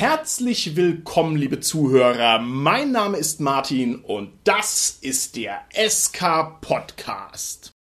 [0.00, 2.38] Herzlich willkommen, liebe Zuhörer.
[2.38, 7.72] Mein Name ist Martin und das ist der SK Podcast.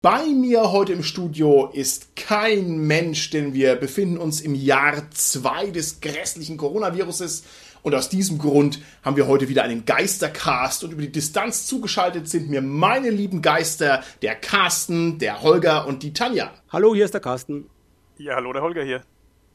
[0.00, 5.72] Bei mir heute im Studio ist kein Mensch, denn wir befinden uns im Jahr 2
[5.72, 7.42] des grässlichen Coronaviruses.
[7.86, 12.28] Und aus diesem Grund haben wir heute wieder einen Geistercast und über die Distanz zugeschaltet
[12.28, 16.52] sind mir meine lieben Geister, der Carsten, der Holger und die Tanja.
[16.72, 17.70] Hallo, hier ist der Carsten.
[18.18, 19.02] Ja, hallo, der Holger hier.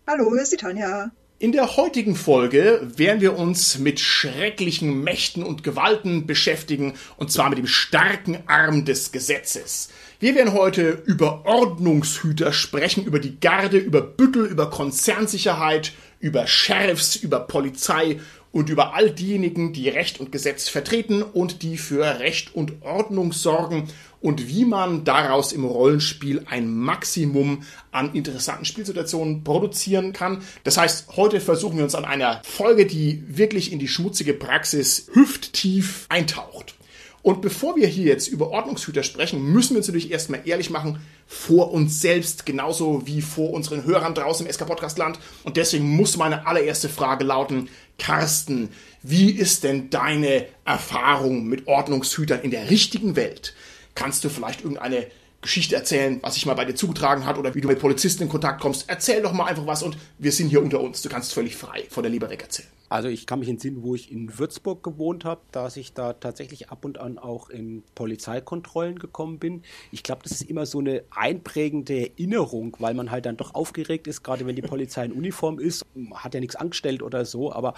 [0.08, 1.12] Hallo, hier ist die Tanja.
[1.40, 7.50] In der heutigen Folge werden wir uns mit schrecklichen Mächten und Gewalten beschäftigen, und zwar
[7.50, 9.90] mit dem starken Arm des Gesetzes.
[10.22, 17.18] Wir werden heute über Ordnungshüter sprechen, über die Garde, über Büttel, über Konzernsicherheit, über Sheriffs,
[17.18, 18.20] über Polizei
[18.52, 23.32] und über all diejenigen, die Recht und Gesetz vertreten und die für Recht und Ordnung
[23.32, 23.88] sorgen
[24.20, 30.44] und wie man daraus im Rollenspiel ein Maximum an interessanten Spielsituationen produzieren kann.
[30.64, 35.10] Das heißt, heute versuchen wir uns an einer Folge, die wirklich in die schmutzige Praxis
[35.14, 36.76] hüfttief eintaucht.
[37.24, 41.00] Und bevor wir hier jetzt über Ordnungshüter sprechen, müssen wir uns natürlich erstmal ehrlich machen
[41.28, 45.20] vor uns selbst, genauso wie vor unseren Hörern draußen im SK Podcast Land.
[45.44, 48.70] Und deswegen muss meine allererste Frage lauten, Carsten,
[49.04, 53.54] wie ist denn deine Erfahrung mit Ordnungshütern in der richtigen Welt?
[53.94, 55.08] Kannst du vielleicht irgendeine
[55.42, 58.30] Geschichte erzählen, was sich mal bei dir zugetragen hat oder wie du mit Polizisten in
[58.30, 58.86] Kontakt kommst.
[58.88, 61.02] Erzähl doch mal einfach was und wir sind hier unter uns.
[61.02, 62.70] Du kannst völlig frei von der Leber weg erzählen.
[62.92, 66.72] Also ich kann mich entsinnen, wo ich in Würzburg gewohnt habe, dass ich da tatsächlich
[66.72, 69.64] ab und an auch in Polizeikontrollen gekommen bin.
[69.94, 74.08] Ich glaube, das ist immer so eine einprägende Erinnerung, weil man halt dann doch aufgeregt
[74.08, 77.76] ist, gerade wenn die Polizei in Uniform ist, hat ja nichts angestellt oder so, aber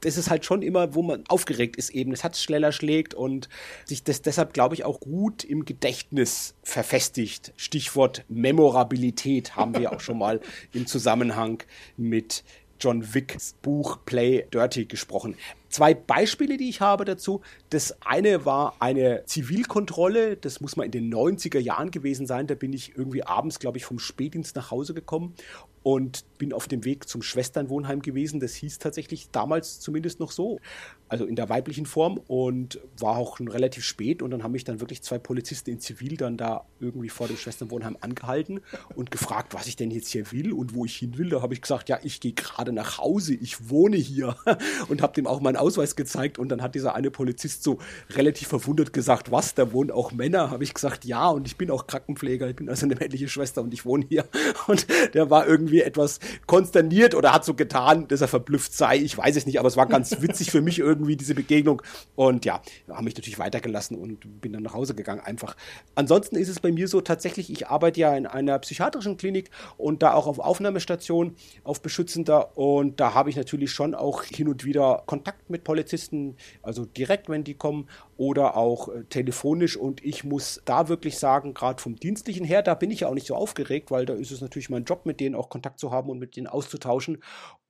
[0.00, 2.10] das ist halt schon immer, wo man aufgeregt ist eben.
[2.10, 3.48] Das Herz schneller schlägt und
[3.84, 7.52] sich das deshalb, glaube ich, auch gut im Gedächtnis verfestigt.
[7.56, 10.40] Stichwort Memorabilität haben wir auch schon mal
[10.72, 11.62] im Zusammenhang
[11.96, 12.44] mit
[12.80, 15.36] John Wicks Buch Play Dirty gesprochen.
[15.68, 17.40] Zwei Beispiele, die ich habe dazu.
[17.70, 22.46] Das eine war eine Zivilkontrolle, das muss mal in den 90er Jahren gewesen sein.
[22.46, 25.34] Da bin ich irgendwie abends, glaube ich, vom Spätdienst nach Hause gekommen
[25.82, 28.38] und bin auf dem Weg zum Schwesternwohnheim gewesen.
[28.38, 30.60] Das hieß tatsächlich damals zumindest noch so,
[31.08, 34.64] also in der weiblichen Form und war auch schon relativ spät und dann haben mich
[34.64, 38.60] dann wirklich zwei Polizisten in Zivil dann da irgendwie vor dem Schwesternwohnheim angehalten
[38.96, 41.28] und gefragt, was ich denn jetzt hier will und wo ich hin will.
[41.28, 44.36] Da habe ich gesagt, ja, ich gehe gerade nach Hause, ich wohne hier
[44.88, 47.78] und habe dem auch meinen Ausweis gezeigt und dann hat dieser eine Polizist so
[48.10, 50.50] relativ verwundert gesagt, was, da wohnen auch Männer?
[50.50, 53.62] Habe ich gesagt, ja und ich bin auch Krankenpfleger, ich bin also eine männliche Schwester
[53.62, 54.24] und ich wohne hier
[54.66, 58.96] und der war irgendwie etwas konsterniert oder hat so getan, dass er verblüfft sei.
[58.96, 61.82] Ich weiß es nicht, aber es war ganz witzig für mich irgendwie, diese Begegnung.
[62.16, 65.56] Und ja, haben mich natürlich weitergelassen und bin dann nach Hause gegangen einfach.
[65.94, 70.02] Ansonsten ist es bei mir so tatsächlich, ich arbeite ja in einer psychiatrischen Klinik und
[70.02, 72.56] da auch auf Aufnahmestation, auf beschützender.
[72.56, 77.28] Und da habe ich natürlich schon auch hin und wieder Kontakt mit Polizisten, also direkt,
[77.28, 79.76] wenn die kommen oder auch äh, telefonisch.
[79.76, 83.14] Und ich muss da wirklich sagen, gerade vom Dienstlichen her, da bin ich ja auch
[83.14, 85.90] nicht so aufgeregt, weil da ist es natürlich mein Job, mit denen auch Kontakt zu
[85.90, 87.22] haben und mit denen auszutauschen.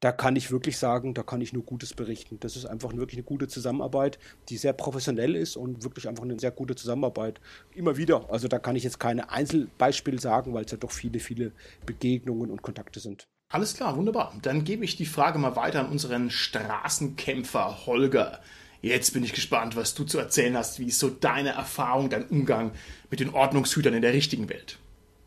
[0.05, 2.39] Da kann ich wirklich sagen, da kann ich nur Gutes berichten.
[2.39, 4.19] Das ist einfach wirklich eine gute Zusammenarbeit,
[4.51, 7.41] die sehr professionell ist und wirklich einfach eine sehr gute Zusammenarbeit.
[7.75, 8.29] Immer wieder.
[8.31, 11.53] Also da kann ich jetzt keine Einzelbeispiele sagen, weil es ja doch viele, viele
[11.87, 13.29] Begegnungen und Kontakte sind.
[13.49, 14.35] Alles klar, wunderbar.
[14.43, 18.41] Dann gebe ich die Frage mal weiter an unseren Straßenkämpfer Holger.
[18.83, 20.81] Jetzt bin ich gespannt, was du zu erzählen hast.
[20.81, 22.73] Wie ist so deine Erfahrung, dein Umgang
[23.11, 24.79] mit den Ordnungshütern in der richtigen Welt?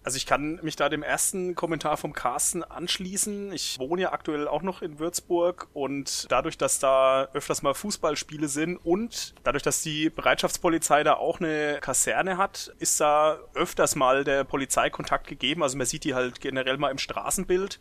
[0.08, 3.52] Also ich kann mich da dem ersten Kommentar vom Carsten anschließen.
[3.52, 8.48] Ich wohne ja aktuell auch noch in Würzburg und dadurch, dass da öfters mal Fußballspiele
[8.48, 14.24] sind und dadurch, dass die Bereitschaftspolizei da auch eine Kaserne hat, ist da öfters mal
[14.24, 15.62] der Polizeikontakt gegeben.
[15.62, 17.78] Also man sieht die halt generell mal im Straßenbild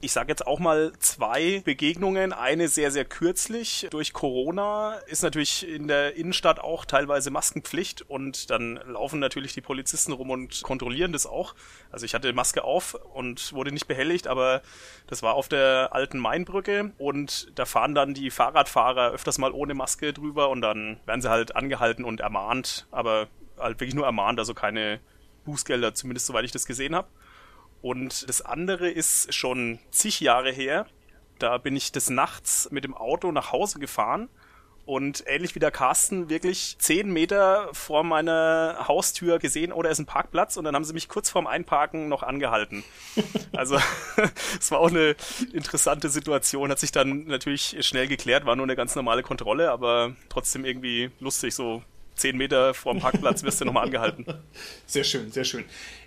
[0.00, 2.32] ich sage jetzt auch mal zwei Begegnungen.
[2.32, 8.50] Eine sehr, sehr kürzlich durch Corona ist natürlich in der Innenstadt auch teilweise Maskenpflicht und
[8.50, 11.54] dann laufen natürlich die Polizisten rum und kontrollieren das auch.
[11.90, 14.62] Also ich hatte Maske auf und wurde nicht behelligt, aber
[15.08, 19.74] das war auf der alten Mainbrücke und da fahren dann die Fahrradfahrer öfters mal ohne
[19.74, 23.26] Maske drüber und dann werden sie halt angehalten und ermahnt, aber
[23.58, 25.00] halt wirklich nur ermahnt, also keine
[25.44, 27.08] Bußgelder, zumindest soweit ich das gesehen habe.
[27.82, 30.86] Und das andere ist schon zig Jahre her.
[31.38, 34.28] Da bin ich des Nachts mit dem Auto nach Hause gefahren
[34.88, 39.98] und ähnlich wie der Carsten wirklich zehn Meter vor meiner Haustür gesehen, oder oh, ist
[39.98, 42.82] ein Parkplatz und dann haben sie mich kurz vorm Einparken noch angehalten.
[43.52, 43.78] Also
[44.60, 45.16] es war auch eine
[45.52, 50.14] interessante Situation, hat sich dann natürlich schnell geklärt, war nur eine ganz normale Kontrolle, aber
[50.28, 51.82] trotzdem irgendwie lustig, so
[52.18, 54.26] zehn Meter vorm Parkplatz wirst du nochmal angehalten.
[54.86, 55.64] Sehr schön, sehr schön.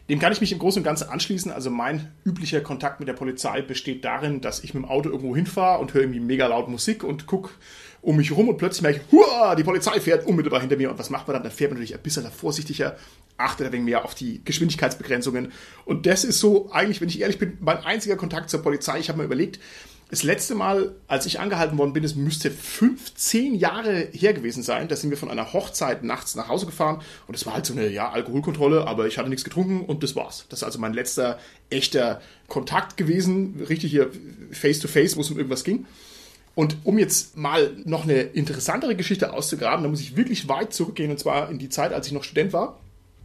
[0.09, 1.51] Dem kann ich mich im Großen und Ganzen anschließen.
[1.51, 5.35] Also mein üblicher Kontakt mit der Polizei besteht darin, dass ich mit dem Auto irgendwo
[5.35, 7.51] hinfahre und höre irgendwie mega laut Musik und gucke
[8.01, 10.89] um mich rum und plötzlich merke ich, Hua, die Polizei fährt unmittelbar hinter mir.
[10.89, 11.43] Und was macht man dann?
[11.43, 12.97] Dann fährt man natürlich ein bisschen vorsichtiger,
[13.37, 15.51] achtet ein wenig mehr auf die Geschwindigkeitsbegrenzungen.
[15.85, 18.99] Und das ist so eigentlich, wenn ich ehrlich bin, mein einziger Kontakt zur Polizei.
[18.99, 19.59] Ich habe mir überlegt,
[20.11, 24.89] das letzte Mal, als ich angehalten worden bin, es müsste 15 Jahre her gewesen sein.
[24.89, 27.71] Da sind wir von einer Hochzeit nachts nach Hause gefahren und es war halt so
[27.71, 30.45] eine ja, Alkoholkontrolle, aber ich hatte nichts getrunken und das war's.
[30.49, 34.11] Das ist also mein letzter echter Kontakt gewesen, richtig hier
[34.51, 35.85] face to face, wo es um irgendwas ging.
[36.55, 41.09] Und um jetzt mal noch eine interessantere Geschichte auszugraben, da muss ich wirklich weit zurückgehen
[41.09, 42.77] und zwar in die Zeit, als ich noch Student war.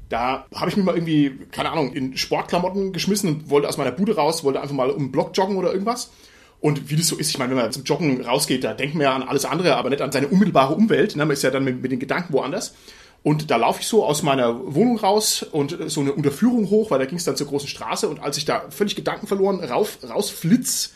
[0.08, 3.90] Da habe ich mich mal irgendwie, keine Ahnung, in Sportklamotten geschmissen und wollte aus meiner
[3.90, 6.12] Bude raus, wollte einfach mal um den Block joggen oder irgendwas.
[6.66, 9.04] Und wie das so ist, ich meine, wenn man zum Joggen rausgeht, da denkt man
[9.04, 11.14] ja an alles andere, aber nicht an seine unmittelbare Umwelt.
[11.14, 11.24] Ne?
[11.24, 12.74] Man ist ja dann mit, mit den Gedanken woanders.
[13.22, 16.98] Und da laufe ich so aus meiner Wohnung raus und so eine Unterführung hoch, weil
[16.98, 18.08] da ging es dann zur großen Straße.
[18.08, 20.92] Und als ich da völlig Gedanken verloren rauf, rausflitz,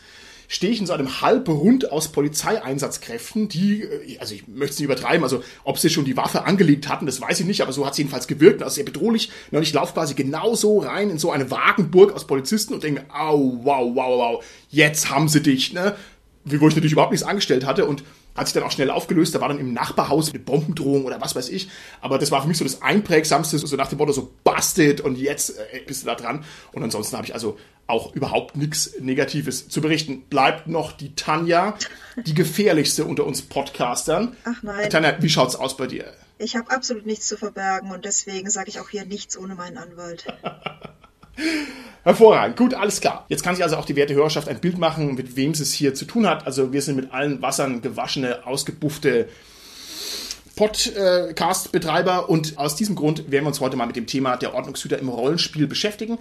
[0.51, 4.85] stehe ich in so einem Halbrund aus Polizeieinsatzkräften, die, äh, also ich möchte es nicht
[4.85, 7.85] übertreiben, also ob sie schon die Waffe angelegt hatten, das weiß ich nicht, aber so
[7.85, 9.31] hat es jedenfalls gewirkt, also sehr bedrohlich.
[9.51, 13.59] Und ich laufe quasi genauso rein in so eine Wagenburg aus Polizisten und denke, au,
[13.63, 15.95] wow, wow, wow, jetzt haben sie dich, ne?
[16.43, 18.03] Wo ich natürlich überhaupt nichts angestellt hatte und
[18.35, 19.35] hat sich dann auch schnell aufgelöst.
[19.35, 21.69] Da war dann im Nachbarhaus eine Bombendrohung oder was weiß ich.
[21.99, 25.17] Aber das war für mich so das Einprägsamste, so nach dem Motto so busted und
[25.17, 26.43] jetzt äh, bist du da dran.
[26.71, 27.57] Und ansonsten habe ich also
[27.91, 30.23] auch überhaupt nichts Negatives zu berichten.
[30.29, 31.75] Bleibt noch die Tanja,
[32.25, 34.35] die gefährlichste unter uns Podcastern.
[34.45, 34.89] Ach nein.
[34.89, 36.05] Tanja, wie schaut's aus bei dir?
[36.39, 39.77] Ich habe absolut nichts zu verbergen und deswegen sage ich auch hier nichts ohne meinen
[39.77, 40.25] Anwalt.
[42.03, 42.57] Hervorragend.
[42.57, 43.25] Gut, alles klar.
[43.29, 45.93] Jetzt kann sich also auch die werte Hörerschaft ein Bild machen, mit wem es hier
[45.93, 46.47] zu tun hat.
[46.47, 49.27] Also wir sind mit allen Wassern gewaschene, ausgebuffte
[50.55, 54.99] Podcast-Betreiber und aus diesem Grund werden wir uns heute mal mit dem Thema der Ordnungshüter
[54.99, 56.17] im Rollenspiel beschäftigen.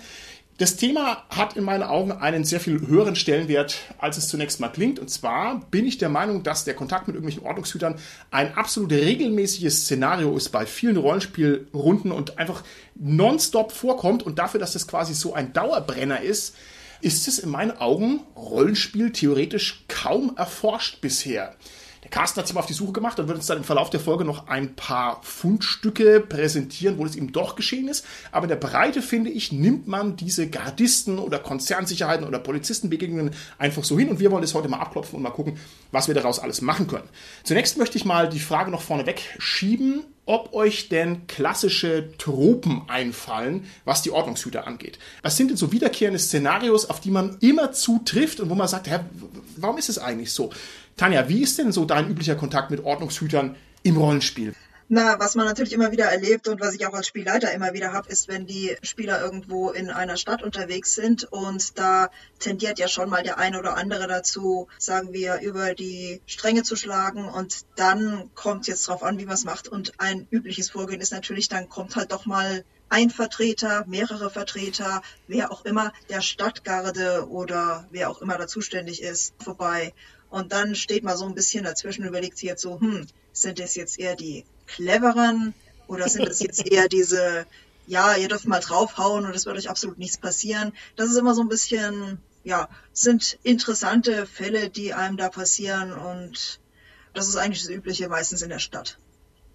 [0.61, 4.69] Das Thema hat in meinen Augen einen sehr viel höheren Stellenwert, als es zunächst mal
[4.69, 4.99] klingt.
[4.99, 7.95] Und zwar bin ich der Meinung, dass der Kontakt mit irgendwelchen Ordnungshütern
[8.31, 12.63] ein absolut regelmäßiges Szenario ist bei vielen Rollenspielrunden und einfach
[12.95, 14.23] nonstop vorkommt.
[14.23, 16.55] Und dafür, dass das quasi so ein Dauerbrenner ist,
[17.01, 21.57] ist es in meinen Augen Rollenspiel theoretisch kaum erforscht bisher.
[22.09, 24.01] Carsten hat sich mal auf die Suche gemacht und wird uns dann im Verlauf der
[24.01, 28.07] Folge noch ein paar Fundstücke präsentieren, wo es ihm doch geschehen ist.
[28.33, 33.85] Aber in der Breite, finde ich, nimmt man diese Gardisten oder Konzernsicherheiten oder Polizistenbegegnungen einfach
[33.85, 34.09] so hin.
[34.09, 35.59] Und wir wollen das heute mal abklopfen und mal gucken,
[35.93, 37.09] was wir daraus alles machen können.
[37.45, 43.67] Zunächst möchte ich mal die Frage noch vorneweg schieben, ob euch denn klassische Tropen einfallen,
[43.85, 45.01] was die Ordnungshüter angeht.
[45.23, 48.89] Was sind denn so wiederkehrende Szenarios, auf die man immer zutrifft und wo man sagt,
[48.89, 49.01] hä,
[49.57, 50.51] warum ist es eigentlich so?
[51.01, 54.55] Tanja, wie ist denn so dein üblicher Kontakt mit Ordnungshütern im Rollenspiel?
[54.91, 57.95] Na, was man natürlich immer wieder erlebt und was ich auch als Spielleiter immer wieder
[57.95, 62.87] habe, ist, wenn die Spieler irgendwo in einer Stadt unterwegs sind und da tendiert ja
[62.87, 67.65] schon mal der eine oder andere dazu, sagen wir, über die Stränge zu schlagen und
[67.77, 71.49] dann kommt jetzt drauf an, wie man es macht und ein übliches Vorgehen ist natürlich,
[71.49, 77.87] dann kommt halt doch mal ein Vertreter, mehrere Vertreter, wer auch immer, der Stadtgarde oder
[77.91, 79.95] wer auch immer da zuständig ist, vorbei
[80.31, 83.75] und dann steht man so ein bisschen dazwischen überlegt sich jetzt so, hm, sind das
[83.75, 85.55] jetzt eher die cleveren
[85.89, 87.47] oder sind das jetzt eher diese,
[87.87, 90.73] ja, ihr dürft mal draufhauen und es wird euch absolut nichts passieren.
[90.97, 96.61] Das ist immer so ein bisschen, ja, sind interessante Fälle, die einem da passieren und
[97.13, 98.99] das ist eigentlich das Übliche meistens in der Stadt.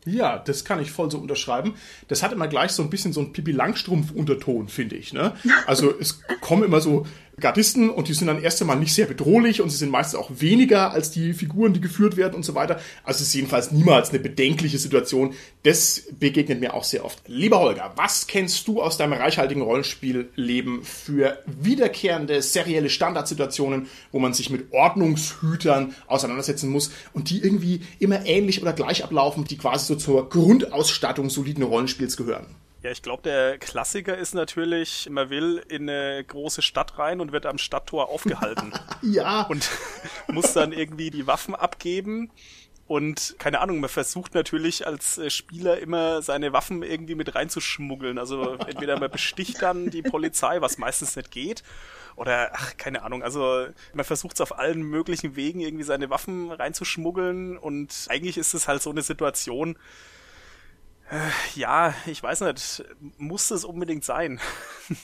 [0.05, 1.75] Ja, das kann ich voll so unterschreiben.
[2.07, 5.13] Das hat immer gleich so ein bisschen so ein Pipi Langstrumpf-Unterton, finde ich.
[5.13, 5.33] Ne?
[5.65, 7.07] Also es kommen immer so
[7.39, 10.31] Gardisten und die sind dann erst einmal nicht sehr bedrohlich und sie sind meistens auch
[10.37, 12.79] weniger als die Figuren, die geführt werden und so weiter.
[13.03, 15.33] Also es ist jedenfalls niemals eine bedenkliche Situation.
[15.63, 17.21] Das begegnet mir auch sehr oft.
[17.27, 24.33] Lieber Holger, was kennst du aus deinem reichhaltigen Rollenspielleben für wiederkehrende serielle Standardsituationen, wo man
[24.33, 29.87] sich mit Ordnungshütern auseinandersetzen muss und die irgendwie immer ähnlich oder gleich ablaufen, die quasi
[29.87, 32.45] so zur Grundausstattung soliden Rollenspiels gehören?
[32.85, 37.31] Ja, ich glaube, der Klassiker ist natürlich, man will in eine große Stadt rein und
[37.31, 38.73] wird am Stadttor aufgehalten.
[39.01, 39.41] ja.
[39.47, 39.71] Und
[40.27, 42.29] muss dann irgendwie die Waffen abgeben
[42.85, 48.19] Und keine Ahnung, man versucht natürlich als äh, Spieler immer seine Waffen irgendwie mit reinzuschmuggeln.
[48.19, 51.63] Also entweder man besticht dann die Polizei, was meistens nicht geht,
[52.15, 56.51] oder ach, keine Ahnung, also man versucht es auf allen möglichen Wegen irgendwie seine Waffen
[56.51, 59.75] reinzuschmuggeln und eigentlich ist es halt so eine Situation,
[61.55, 62.83] ja, ich weiß nicht,
[63.17, 64.39] muss es unbedingt sein.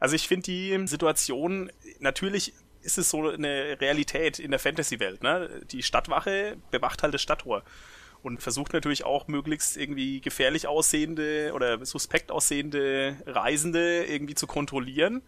[0.00, 5.62] also ich finde die Situation, natürlich ist es so eine Realität in der Fantasy-Welt, ne?
[5.70, 7.64] Die Stadtwache bewacht halt das Stadttor
[8.22, 15.22] und versucht natürlich auch möglichst irgendwie gefährlich aussehende oder suspekt aussehende Reisende irgendwie zu kontrollieren.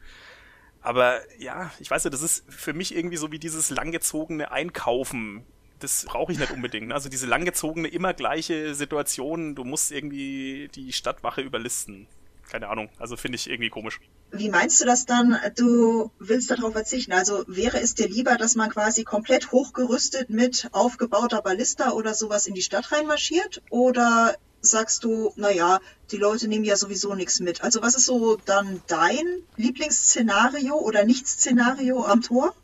[0.81, 5.45] Aber ja, ich weiß ja, das ist für mich irgendwie so wie dieses langgezogene Einkaufen.
[5.81, 6.89] Das brauche ich nicht unbedingt.
[6.89, 6.95] Ne?
[6.95, 9.55] Also diese langgezogene, immer gleiche Situation.
[9.55, 12.07] Du musst irgendwie die Stadtwache überlisten.
[12.49, 12.89] Keine Ahnung.
[12.99, 14.01] Also finde ich irgendwie komisch.
[14.31, 15.39] Wie meinst du das dann?
[15.57, 17.13] Du willst darauf verzichten.
[17.13, 22.47] Also wäre es dir lieber, dass man quasi komplett hochgerüstet mit aufgebauter Ballista oder sowas
[22.47, 23.63] in die Stadt reinmarschiert?
[23.71, 25.81] Oder sagst du, naja,
[26.11, 27.63] die Leute nehmen ja sowieso nichts mit.
[27.63, 29.25] Also was ist so dann dein
[29.57, 32.55] Lieblingsszenario oder Nicht-Szenario am Tor?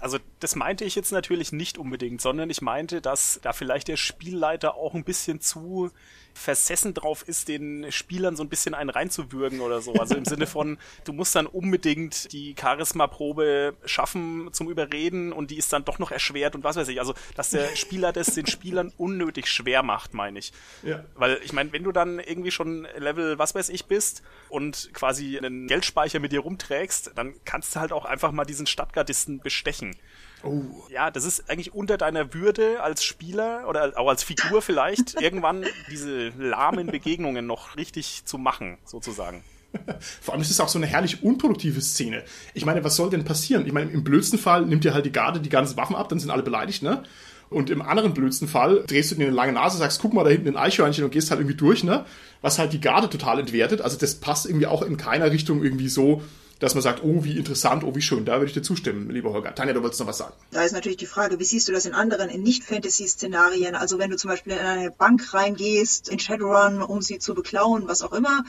[0.00, 3.96] Also das meinte ich jetzt natürlich nicht unbedingt, sondern ich meinte, dass da vielleicht der
[3.96, 5.90] Spielleiter auch ein bisschen zu
[6.36, 9.94] versessen drauf ist, den Spielern so ein bisschen einen reinzuwürgen oder so.
[9.94, 15.56] Also im Sinne von, du musst dann unbedingt die Charisma-Probe schaffen zum Überreden und die
[15.56, 17.00] ist dann doch noch erschwert und was weiß ich.
[17.00, 20.52] Also, dass der Spieler das den Spielern unnötig schwer macht, meine ich.
[20.82, 21.04] Ja.
[21.14, 25.38] Weil ich meine, wenn du dann irgendwie schon Level was weiß ich bist und quasi
[25.38, 29.96] einen Geldspeicher mit dir rumträgst, dann kannst du halt auch einfach mal diesen Stadtgardisten bestechen.
[30.42, 30.62] Oh.
[30.90, 35.64] Ja, das ist eigentlich unter deiner Würde als Spieler oder auch als Figur vielleicht, irgendwann
[35.90, 39.42] diese lahmen Begegnungen noch richtig zu machen, sozusagen.
[40.20, 42.22] Vor allem ist es auch so eine herrlich unproduktive Szene.
[42.54, 43.66] Ich meine, was soll denn passieren?
[43.66, 46.20] Ich meine, im blödsten Fall nimmt dir halt die Garde die ganzen Waffen ab, dann
[46.20, 47.02] sind alle beleidigt, ne?
[47.48, 50.30] Und im anderen blödsten Fall drehst du dir eine lange Nase, sagst, guck mal da
[50.30, 52.04] hinten ein Eichhörnchen und gehst halt irgendwie durch, ne?
[52.40, 53.80] Was halt die Garde total entwertet.
[53.80, 56.22] Also das passt irgendwie auch in keiner Richtung irgendwie so,
[56.58, 58.24] dass man sagt, oh, wie interessant, oh, wie schön.
[58.24, 59.54] Da würde ich dir zustimmen, lieber Holger.
[59.54, 60.34] Tanja, du wolltest noch was sagen.
[60.52, 63.74] Da ist natürlich die Frage, wie siehst du das in anderen, in Nicht-Fantasy-Szenarien?
[63.74, 67.88] Also wenn du zum Beispiel in eine Bank reingehst, in Shadowrun, um sie zu beklauen,
[67.88, 68.44] was auch immer,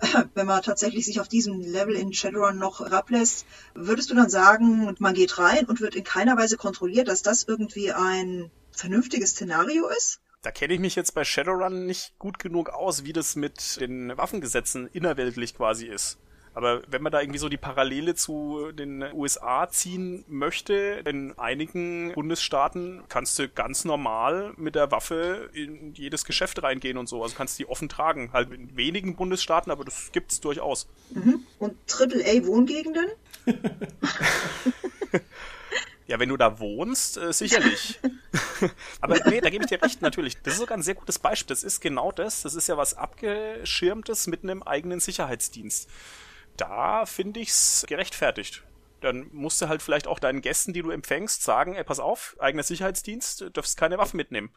[0.34, 4.94] wenn man tatsächlich sich auf diesem Level in Shadowrun noch ablässt, würdest du dann sagen,
[5.00, 9.88] man geht rein und wird in keiner Weise kontrolliert, dass das irgendwie ein vernünftiges Szenario
[9.88, 10.20] ist?
[10.42, 14.16] Da kenne ich mich jetzt bei Shadowrun nicht gut genug aus, wie das mit den
[14.16, 16.18] Waffengesetzen innerweltlich quasi ist.
[16.54, 22.12] Aber wenn man da irgendwie so die Parallele zu den USA ziehen möchte, in einigen
[22.14, 27.22] Bundesstaaten kannst du ganz normal mit der Waffe in jedes Geschäft reingehen und so.
[27.22, 28.32] Also kannst du die offen tragen.
[28.32, 30.88] Halt in wenigen Bundesstaaten, aber das gibt's durchaus.
[31.10, 31.44] Mhm.
[31.58, 33.06] Und AAA-Wohngegenden?
[36.08, 38.00] Ja, wenn du da wohnst, äh, sicherlich.
[39.02, 40.38] Aber nee, da gebe ich dir recht, natürlich.
[40.42, 41.54] Das ist sogar ein sehr gutes Beispiel.
[41.54, 42.40] Das ist genau das.
[42.42, 45.88] Das ist ja was Abgeschirmtes mit einem eigenen Sicherheitsdienst
[46.58, 48.62] da finde ich's gerechtfertigt.
[49.00, 52.36] Dann musst du halt vielleicht auch deinen Gästen, die du empfängst, sagen, ey, pass auf,
[52.40, 54.50] eigener Sicherheitsdienst, du darfst keine Waffen mitnehmen.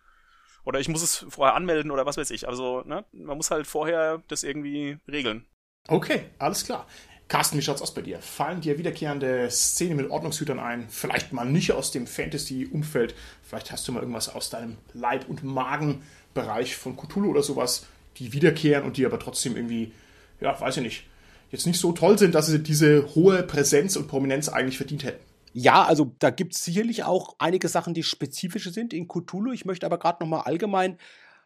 [0.64, 2.48] Oder ich muss es vorher anmelden oder was weiß ich.
[2.48, 5.46] Also, ne, man muss halt vorher das irgendwie regeln.
[5.88, 6.88] Okay, alles klar.
[7.28, 8.20] Carsten, wie schaut's aus bei dir?
[8.20, 10.90] Fallen dir wiederkehrende Szenen mit Ordnungshütern ein?
[10.90, 13.16] Vielleicht mal nicht aus dem Fantasy-Umfeld.
[13.42, 18.34] Vielleicht hast du mal irgendwas aus deinem Leib- und Magenbereich von Cthulhu oder sowas, die
[18.34, 19.94] wiederkehren und die aber trotzdem irgendwie,
[20.42, 21.04] ja, weiß ich nicht,
[21.52, 25.24] jetzt nicht so toll sind, dass sie diese hohe Präsenz und Prominenz eigentlich verdient hätten.
[25.54, 29.52] Ja, also da gibt es sicherlich auch einige Sachen, die spezifische sind in Cthulhu.
[29.52, 30.98] Ich möchte aber gerade nochmal allgemein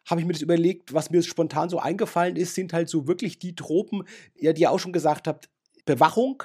[0.08, 3.38] habe ich mir das überlegt, was mir spontan so eingefallen ist, sind halt so wirklich
[3.38, 4.04] die Tropen,
[4.36, 5.48] ja, die ihr auch schon gesagt habt,
[5.84, 6.44] Bewachung,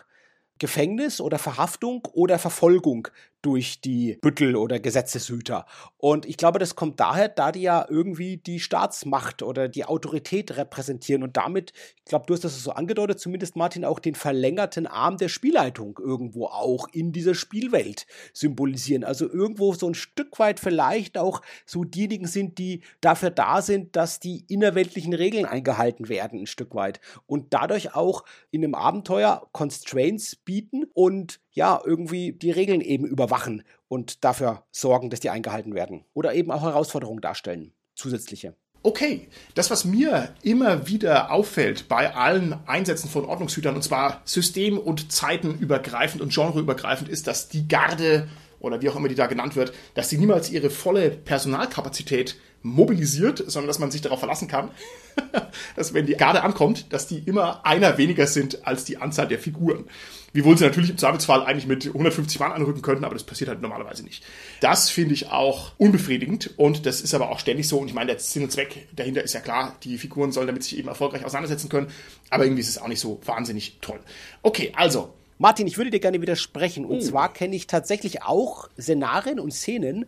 [0.58, 3.08] Gefängnis oder Verhaftung oder Verfolgung
[3.41, 5.65] durch die Büttel oder Gesetzeshüter.
[5.98, 10.57] Und ich glaube, das kommt daher, da die ja irgendwie die Staatsmacht oder die Autorität
[10.57, 14.88] repräsentieren und damit, ich glaube, du hast das so angedeutet, zumindest Martin, auch den verlängerten
[14.88, 19.03] Arm der Spielleitung irgendwo auch in dieser Spielwelt symbolisieren.
[19.03, 23.95] Also irgendwo so ein Stück weit vielleicht auch so diejenigen sind, die dafür da sind,
[23.95, 27.00] dass die innerweltlichen Regeln eingehalten werden, ein Stück weit.
[27.25, 33.63] Und dadurch auch in einem Abenteuer Constraints bieten und ja, irgendwie die Regeln eben überwachen
[33.88, 36.05] und dafür sorgen, dass die eingehalten werden.
[36.13, 38.55] Oder eben auch Herausforderungen darstellen, zusätzliche.
[38.84, 44.79] Okay, das, was mir immer wieder auffällt bei allen Einsätzen von Ordnungshütern, und zwar system-
[44.79, 48.27] und zeitenübergreifend und genreübergreifend, ist, dass die Garde
[48.62, 53.44] oder wie auch immer die da genannt wird, dass die niemals ihre volle Personalkapazität mobilisiert,
[53.48, 54.70] sondern dass man sich darauf verlassen kann,
[55.75, 59.39] dass wenn die Garde ankommt, dass die immer einer weniger sind als die Anzahl der
[59.39, 59.86] Figuren.
[60.34, 63.62] Wiewohl sie natürlich im Zweifelsfall eigentlich mit 150 Mann anrücken könnten, aber das passiert halt
[63.62, 64.24] normalerweise nicht.
[64.62, 67.80] Das finde ich auch unbefriedigend und das ist aber auch ständig so.
[67.80, 70.63] Und ich meine, der Sinn und Zweck dahinter ist ja klar, die Figuren sollen damit
[70.63, 71.88] sich eben erfolgreich auseinandersetzen können,
[72.30, 74.00] aber irgendwie ist es auch nicht so wahnsinnig toll.
[74.41, 76.86] Okay, also Martin, ich würde dir gerne widersprechen.
[76.86, 77.01] Und oh.
[77.01, 80.05] zwar kenne ich tatsächlich auch Szenarien und Szenen,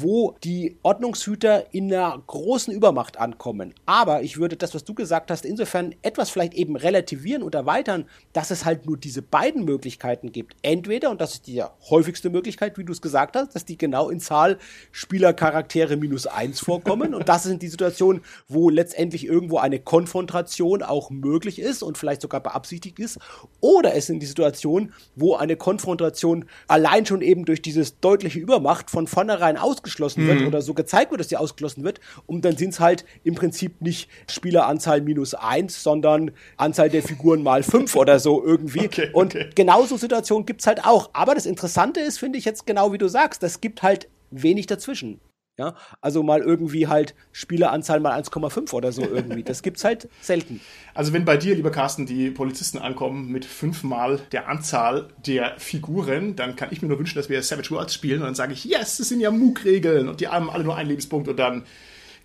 [0.00, 3.74] wo die Ordnungshüter in einer großen Übermacht ankommen.
[3.86, 8.06] Aber ich würde das, was du gesagt hast, insofern etwas vielleicht eben relativieren und erweitern,
[8.32, 10.56] dass es halt nur diese beiden Möglichkeiten gibt.
[10.62, 14.10] Entweder, und das ist die häufigste Möglichkeit, wie du es gesagt hast, dass die genau
[14.10, 14.58] in Zahl
[14.90, 17.14] Spielercharaktere minus eins vorkommen.
[17.14, 22.22] und das sind die Situationen, wo letztendlich irgendwo eine Konfrontation auch möglich ist und vielleicht
[22.22, 23.18] sogar beabsichtigt ist.
[23.60, 28.90] Oder es sind die Situationen, wo eine Konfrontation allein schon eben durch dieses deutliche Übermacht
[28.90, 30.46] von vornherein aus ausgeschlossen wird mhm.
[30.46, 32.00] oder so gezeigt wird, dass sie ausgeschlossen wird.
[32.26, 37.42] Und dann sind es halt im Prinzip nicht Spieleranzahl minus eins, sondern Anzahl der Figuren
[37.42, 38.84] mal fünf oder so irgendwie.
[38.94, 39.50] Okay, und okay.
[39.54, 41.10] genauso Situationen gibt es halt auch.
[41.14, 44.66] Aber das Interessante ist, finde ich jetzt genau wie du sagst, das gibt halt wenig
[44.66, 45.20] dazwischen.
[45.56, 49.44] Ja, also mal irgendwie halt Spieleranzahl mal 1,5 oder so irgendwie.
[49.44, 50.60] Das gibt's halt selten.
[50.94, 56.34] Also wenn bei dir, lieber Carsten, die Polizisten ankommen mit fünfmal der Anzahl der Figuren,
[56.34, 58.64] dann kann ich mir nur wünschen, dass wir Savage Worlds spielen und dann sage ich,
[58.64, 61.62] yes, das sind ja MOOC-Regeln und die haben alle nur einen Lebenspunkt und dann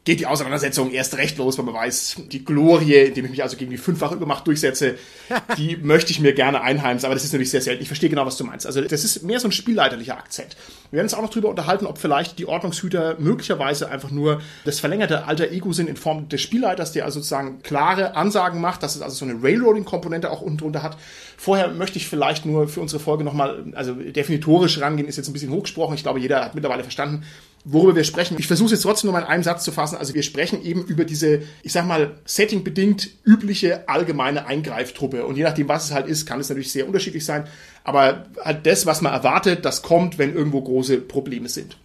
[0.05, 3.57] geht die Auseinandersetzung erst recht los, weil man weiß, die Glorie, indem ich mich also
[3.57, 4.95] gegen die fünffache Übermacht durchsetze,
[5.57, 7.81] die möchte ich mir gerne einheimsen, aber das ist natürlich sehr selten.
[7.81, 8.65] Ich verstehe genau, was du meinst.
[8.65, 10.55] Also das ist mehr so ein spielleiterlicher Akzent.
[10.89, 14.79] Wir werden uns auch noch darüber unterhalten, ob vielleicht die Ordnungshüter möglicherweise einfach nur das
[14.79, 18.95] verlängerte alter Ego sind in Form des Spielleiters, der also sozusagen klare Ansagen macht, dass
[18.95, 20.97] es also so eine Railroading-Komponente auch unten drunter hat.
[21.37, 25.33] Vorher möchte ich vielleicht nur für unsere Folge nochmal, also definitorisch rangehen, ist jetzt ein
[25.33, 25.95] bisschen hochgesprochen.
[25.95, 27.23] Ich glaube, jeder hat mittlerweile verstanden,
[27.65, 28.37] worüber wir sprechen.
[28.39, 29.97] Ich versuche jetzt trotzdem nur mal in einem Satz zu fassen.
[29.97, 35.25] Also wir sprechen eben über diese, ich sag mal, settingbedingt übliche allgemeine Eingreiftruppe.
[35.25, 37.47] Und je nachdem, was es halt ist, kann es natürlich sehr unterschiedlich sein.
[37.83, 41.77] Aber halt das, was man erwartet, das kommt, wenn irgendwo große Probleme sind.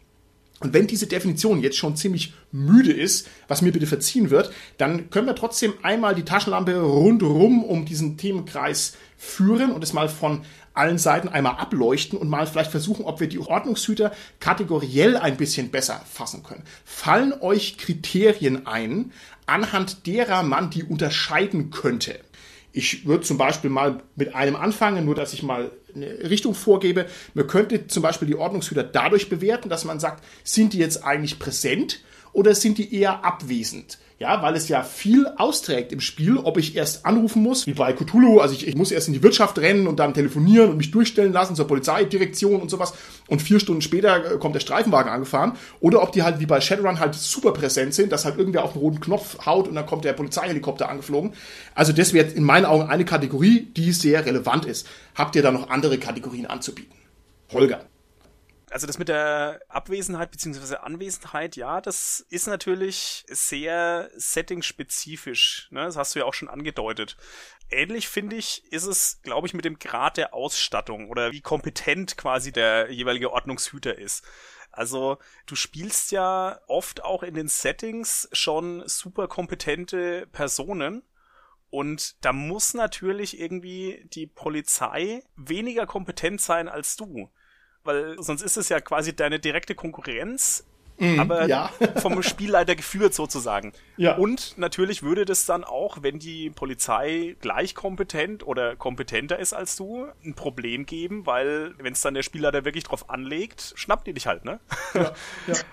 [0.61, 5.11] Und wenn diese Definition jetzt schon ziemlich müde ist, was mir bitte verziehen wird, dann
[5.11, 10.43] können wir trotzdem einmal die Taschenlampe rundherum um diesen Themenkreis führen und es mal von
[10.75, 15.71] allen Seiten einmal ableuchten und mal vielleicht versuchen, ob wir die Ordnungshüter kategoriell ein bisschen
[15.71, 16.65] besser fassen können.
[16.85, 19.13] Fallen euch Kriterien ein,
[19.47, 22.19] anhand derer man die unterscheiden könnte?
[22.73, 27.07] Ich würde zum Beispiel mal mit einem anfangen, nur dass ich mal eine Richtung vorgebe.
[27.35, 31.39] Man könnte zum Beispiel die Ordnungshüter dadurch bewerten, dass man sagt, sind die jetzt eigentlich
[31.39, 32.01] präsent
[32.33, 33.99] oder sind die eher abwesend?
[34.21, 37.93] Ja, weil es ja viel austrägt im Spiel, ob ich erst anrufen muss, wie bei
[37.93, 40.93] Cthulhu, also ich, ich muss erst in die Wirtschaft rennen und dann telefonieren und mich
[40.93, 42.95] durchstellen lassen zur Polizeidirektion und sowas
[43.27, 46.61] und vier Stunden später äh, kommt der Streifenwagen angefahren oder ob die halt wie bei
[46.61, 49.87] Shadowrun halt super präsent sind, dass halt irgendwer auf den roten Knopf haut und dann
[49.87, 51.33] kommt der Polizeihelikopter angeflogen.
[51.75, 54.87] Also das wäre in meinen Augen eine Kategorie, die sehr relevant ist.
[55.17, 56.95] Habt ihr da noch andere Kategorien anzubieten?
[57.53, 57.81] Holger
[58.75, 65.69] also das mit der Abwesenheit beziehungsweise Anwesenheit, ja, das ist natürlich sehr setting-spezifisch.
[65.71, 65.85] Ne?
[65.85, 67.17] Das hast du ja auch schon angedeutet.
[67.71, 72.17] Ähnlich finde ich, ist es, glaube ich, mit dem Grad der Ausstattung oder wie kompetent
[72.17, 74.25] quasi der jeweilige Ordnungshüter ist.
[74.73, 81.05] Also du spielst ja oft auch in den Settings schon super kompetente Personen.
[81.71, 87.31] Und da muss natürlich irgendwie die Polizei weniger kompetent sein als du
[87.85, 90.67] weil sonst ist es ja quasi deine direkte Konkurrenz,
[90.99, 91.71] mm, aber ja.
[92.01, 93.73] vom Spielleiter geführt sozusagen.
[93.97, 94.17] Ja.
[94.17, 99.77] Und natürlich würde das dann auch, wenn die Polizei gleich kompetent oder kompetenter ist als
[99.77, 104.15] du, ein Problem geben, weil wenn es dann der Spielleiter wirklich drauf anlegt, schnappt die
[104.15, 104.61] dich halt, ne?
[104.95, 105.13] Ja.
[105.47, 105.55] ja.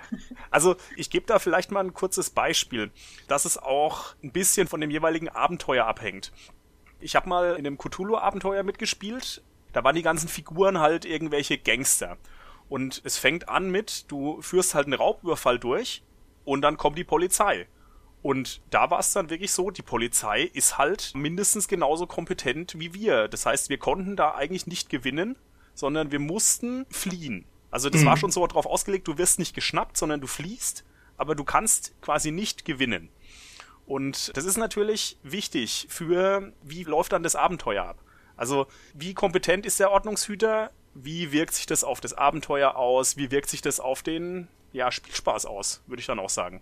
[0.49, 2.91] Also ich gebe da vielleicht mal ein kurzes Beispiel,
[3.29, 6.33] dass es auch ein bisschen von dem jeweiligen Abenteuer abhängt.
[6.99, 9.41] Ich habe mal in einem Cthulhu-Abenteuer mitgespielt,
[9.73, 12.17] da waren die ganzen Figuren halt irgendwelche Gangster.
[12.69, 16.03] Und es fängt an mit, du führst halt einen Raubüberfall durch
[16.45, 17.67] und dann kommt die Polizei.
[18.21, 22.93] Und da war es dann wirklich so, die Polizei ist halt mindestens genauso kompetent wie
[22.93, 23.27] wir.
[23.27, 25.35] Das heißt, wir konnten da eigentlich nicht gewinnen,
[25.73, 27.45] sondern wir mussten fliehen.
[27.71, 28.05] Also das mhm.
[28.05, 30.83] war schon so darauf ausgelegt, du wirst nicht geschnappt, sondern du fliehst,
[31.17, 33.09] aber du kannst quasi nicht gewinnen.
[33.85, 38.03] Und das ist natürlich wichtig für, wie läuft dann das Abenteuer ab.
[38.37, 40.71] Also, wie kompetent ist der Ordnungshüter?
[40.93, 43.17] Wie wirkt sich das auf das Abenteuer aus?
[43.17, 46.61] Wie wirkt sich das auf den ja, Spielspaß aus, würde ich dann auch sagen.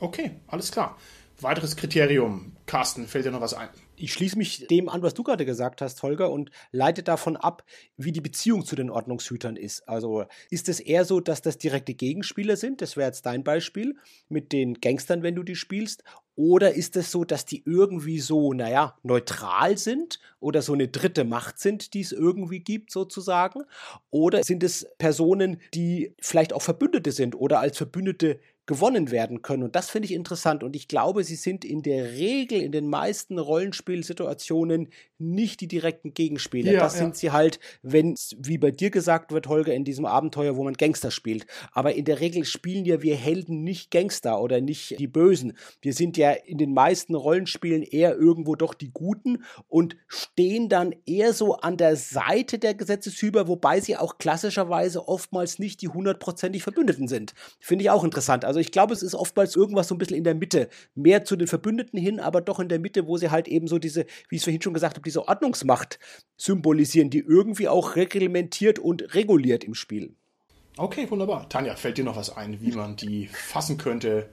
[0.00, 0.96] Okay, alles klar.
[1.40, 3.68] Weiteres Kriterium, Carsten, fällt dir noch was ein?
[3.96, 7.64] Ich schließe mich dem an, was du gerade gesagt hast, Holger, und leite davon ab,
[7.96, 9.88] wie die Beziehung zu den Ordnungshütern ist.
[9.88, 12.80] Also ist es eher so, dass das direkte Gegenspieler sind?
[12.80, 13.96] Das wäre jetzt dein Beispiel
[14.28, 16.02] mit den Gangstern, wenn du die spielst.
[16.34, 21.24] Oder ist es so, dass die irgendwie so, naja, neutral sind oder so eine dritte
[21.24, 23.64] Macht sind, die es irgendwie gibt, sozusagen?
[24.10, 29.62] Oder sind es Personen, die vielleicht auch Verbündete sind oder als Verbündete gewonnen werden können.
[29.64, 30.62] Und das finde ich interessant.
[30.62, 34.88] Und ich glaube, sie sind in der Regel in den meisten Rollenspielsituationen
[35.22, 36.72] nicht die direkten Gegenspieler.
[36.72, 37.00] Ja, das ja.
[37.00, 40.74] sind sie halt, wenn, wie bei dir gesagt wird, Holger, in diesem Abenteuer, wo man
[40.74, 41.46] Gangster spielt.
[41.72, 45.56] Aber in der Regel spielen ja wir Helden nicht Gangster oder nicht die Bösen.
[45.80, 50.94] Wir sind ja in den meisten Rollenspielen eher irgendwo doch die Guten und stehen dann
[51.06, 56.62] eher so an der Seite der Gesetzeshüber, wobei sie auch klassischerweise oftmals nicht die hundertprozentig
[56.62, 57.34] Verbündeten sind.
[57.60, 58.44] Finde ich auch interessant.
[58.44, 60.68] Also ich glaube, es ist oftmals irgendwas so ein bisschen in der Mitte.
[60.94, 63.78] Mehr zu den Verbündeten hin, aber doch in der Mitte, wo sie halt eben so
[63.78, 65.98] diese, wie ich es vorhin schon gesagt habe, diese Ordnungsmacht
[66.38, 70.16] symbolisieren, die irgendwie auch reglementiert und reguliert im Spiel.
[70.78, 71.50] Okay, wunderbar.
[71.50, 74.30] Tanja, fällt dir noch was ein, wie man die fassen könnte,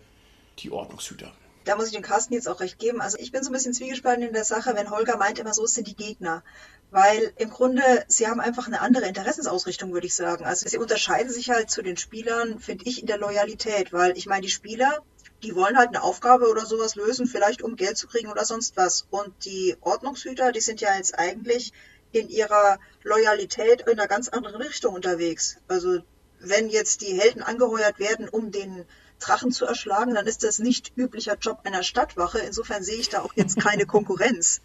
[0.60, 1.34] die Ordnungshüter?
[1.70, 3.00] da muss ich dem Carsten jetzt auch recht geben.
[3.00, 5.68] Also ich bin so ein bisschen zwiegespalten in der Sache, wenn Holger meint immer, so
[5.68, 6.44] sind die Gegner.
[6.90, 10.46] Weil im Grunde, sie haben einfach eine andere Interessensausrichtung, würde ich sagen.
[10.46, 13.94] Also sie unterscheiden sich halt zu den Spielern, finde ich, in der Loyalität.
[13.94, 15.04] Weil ich meine, die Spieler,
[15.44, 18.76] die wollen halt eine Aufgabe oder sowas lösen, vielleicht um Geld zu kriegen oder sonst
[18.78, 19.08] was.
[19.10, 21.72] Und die Ordnungshüter, die sind ja jetzt eigentlich
[22.12, 25.58] in ihrer Loyalität in einer ganz anderen Richtung unterwegs.
[25.68, 26.00] Also
[26.40, 28.86] wenn jetzt die Helden angeheuert werden, um den
[29.20, 32.40] Drachen zu erschlagen, dann ist das nicht üblicher Job einer Stadtwache.
[32.40, 34.62] Insofern sehe ich da auch jetzt keine Konkurrenz.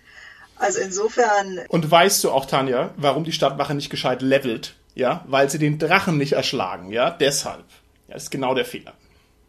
[0.56, 1.60] Also insofern.
[1.68, 4.76] Und weißt du auch, Tanja, warum die Stadtwache nicht gescheit levelt?
[4.94, 7.64] Ja, weil sie den Drachen nicht erschlagen, ja, deshalb.
[8.06, 8.94] Ja, das ist genau der Fehler.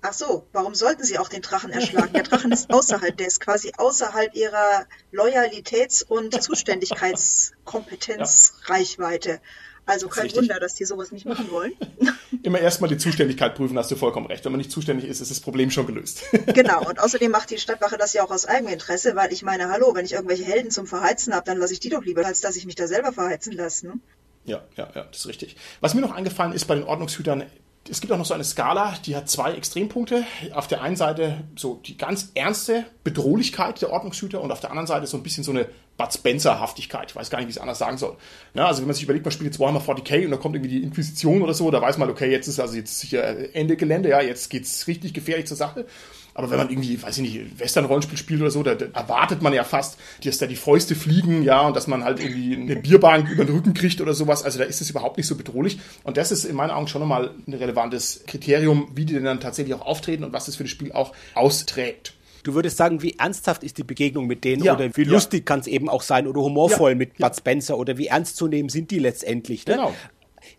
[0.07, 2.13] Ach so, warum sollten sie auch den Drachen erschlagen?
[2.13, 9.29] Der Drachen ist außerhalb, der ist quasi außerhalb ihrer Loyalitäts- und Zuständigkeitskompetenzreichweite.
[9.29, 9.39] Ja.
[9.87, 10.41] Also kein Richtig.
[10.41, 11.73] Wunder, dass die sowas nicht machen wollen.
[12.43, 14.45] Immer erstmal die Zuständigkeit prüfen, hast du vollkommen recht.
[14.45, 16.21] Wenn man nicht zuständig ist, ist das Problem schon gelöst.
[16.53, 19.95] genau, und außerdem macht die Stadtwache das ja auch aus Eigeninteresse, weil ich meine, hallo,
[19.95, 22.55] wenn ich irgendwelche Helden zum Verheizen habe, dann lasse ich die doch lieber, als dass
[22.55, 23.87] ich mich da selber verheizen lasse.
[23.87, 23.99] Ne?
[24.45, 25.55] Ja, ja, ja, das ist richtig.
[25.81, 27.45] Was mir noch eingefallen ist bei den Ordnungshütern,
[27.89, 30.25] es gibt auch noch so eine Skala, die hat zwei Extrempunkte.
[30.53, 34.87] Auf der einen Seite so die ganz ernste Bedrohlichkeit der Ordnungshüter und auf der anderen
[34.87, 35.67] Seite so ein bisschen so eine
[35.97, 37.11] Bud Spencer-Haftigkeit.
[37.11, 38.17] Ich weiß gar nicht, wie ich es anders sagen soll.
[38.55, 40.79] Ja, also wenn man sich überlegt, man spielt jetzt Warhammer 40k und da kommt irgendwie
[40.79, 44.09] die Inquisition oder so, da weiß man, okay, jetzt ist also jetzt sicher Ende Gelände,
[44.09, 45.85] ja, jetzt geht's richtig gefährlich zur Sache.
[46.37, 49.53] Aber wenn man irgendwie, weiß ich nicht, Western-Rollenspiel spielt oder so, da, da, erwartet man
[49.53, 53.29] ja fast, dass da die Fäuste fliegen, ja, und dass man halt irgendwie eine Bierbank
[53.29, 54.43] über den Rücken kriegt oder sowas.
[54.43, 55.79] Also da ist es überhaupt nicht so bedrohlich.
[56.03, 59.39] Und das ist in meinen Augen schon nochmal ein relevantes Kriterium, wie die denn dann
[59.39, 62.13] tatsächlich auch auftreten und was das für das Spiel auch austrägt.
[62.43, 65.11] Du würdest sagen, wie ernsthaft ist die Begegnung mit denen ja, oder wie ja.
[65.11, 68.35] lustig kann es eben auch sein oder humorvoll ja, mit Bud Spencer oder wie ernst
[68.35, 69.65] zu nehmen sind die letztendlich.
[69.65, 69.75] Ne?
[69.75, 69.93] Genau.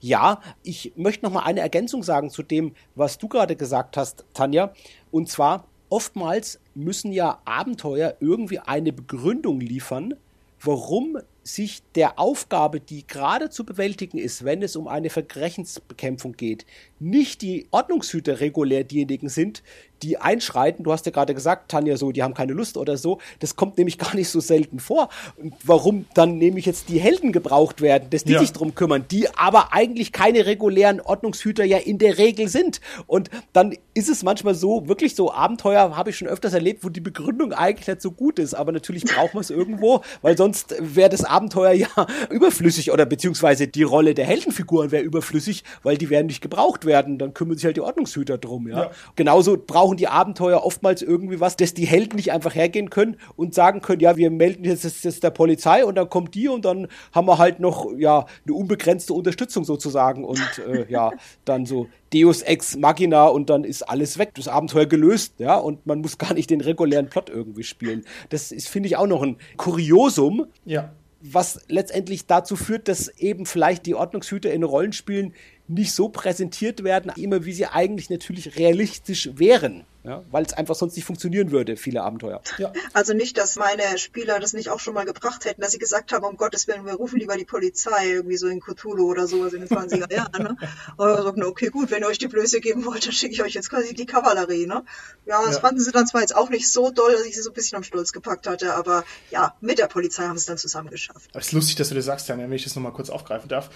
[0.01, 4.25] Ja, ich möchte noch mal eine Ergänzung sagen zu dem, was du gerade gesagt hast,
[4.35, 4.73] Tanja.
[5.11, 10.14] Und zwar, oftmals müssen ja Abenteuer irgendwie eine Begründung liefern,
[10.61, 16.66] warum sich der Aufgabe, die gerade zu bewältigen ist, wenn es um eine Verbrechensbekämpfung geht,
[16.99, 19.62] nicht die Ordnungshüter regulär diejenigen sind,
[20.03, 20.85] die einschreiten.
[20.85, 23.19] Du hast ja gerade gesagt, Tanja, so, die haben keine Lust oder so.
[23.41, 25.09] Das kommt nämlich gar nicht so selten vor.
[25.37, 28.41] Und warum dann nämlich jetzt die Helden gebraucht werden, dass die ja.
[28.41, 32.81] sich drum kümmern, die aber eigentlich keine regulären Ordnungshüter ja in der Regel sind.
[33.07, 36.89] Und dann ist es manchmal so, wirklich so Abenteuer habe ich schon öfters erlebt, wo
[36.89, 38.55] die Begründung eigentlich nicht so gut ist.
[38.55, 41.89] Aber natürlich braucht man es irgendwo, weil sonst wäre das Abenteuer ja
[42.31, 47.19] überflüssig oder beziehungsweise die Rolle der Heldenfiguren wäre überflüssig, weil die werden nicht gebraucht werden.
[47.19, 48.85] Dann kümmern sich halt die Ordnungshüter drum, ja.
[48.85, 48.91] ja.
[49.15, 53.18] Genauso braucht brauchen die Abenteuer oftmals irgendwie was, dass die Helden nicht einfach hergehen können
[53.37, 56.49] und sagen können, ja, wir melden jetzt das, das der Polizei und dann kommt die
[56.49, 61.12] und dann haben wir halt noch ja eine unbegrenzte Unterstützung sozusagen und äh, ja,
[61.44, 65.87] dann so Deus ex machina und dann ist alles weg, das Abenteuer gelöst, ja, und
[65.87, 68.05] man muss gar nicht den regulären Plot irgendwie spielen.
[68.31, 70.46] Das ist finde ich auch noch ein Kuriosum.
[70.64, 70.90] Ja
[71.33, 75.33] was letztendlich dazu führt, dass eben vielleicht die Ordnungshüter in Rollenspielen
[75.68, 80.77] nicht so präsentiert werden, immer wie sie eigentlich natürlich realistisch wären ja, weil es einfach
[80.77, 82.40] sonst nicht funktionieren würde, viele Abenteuer.
[82.59, 82.73] Ja.
[82.92, 86.12] Also nicht, dass meine Spieler das nicht auch schon mal gebracht hätten, dass sie gesagt
[86.12, 89.53] haben, um Gottes Willen, wir rufen lieber die Polizei, irgendwie so in Cthulhu oder sowas
[89.53, 90.42] in den 20er Jahren.
[90.42, 90.57] Ne?
[90.97, 93.55] Aber sagen, okay, gut, wenn ihr euch die Blöße geben wollt, dann schicke ich euch
[93.55, 94.66] jetzt quasi die Kavallerie.
[94.66, 94.85] Ne?
[95.27, 95.61] Ja, das ja.
[95.61, 97.77] fanden sie dann zwar jetzt auch nicht so doll, dass ich sie so ein bisschen
[97.77, 101.31] am Stolz gepackt hatte, aber ja, mit der Polizei haben sie es dann zusammen geschafft.
[101.35, 103.71] Es ist lustig, dass du das sagst, Jan, wenn ich das nochmal kurz aufgreifen darf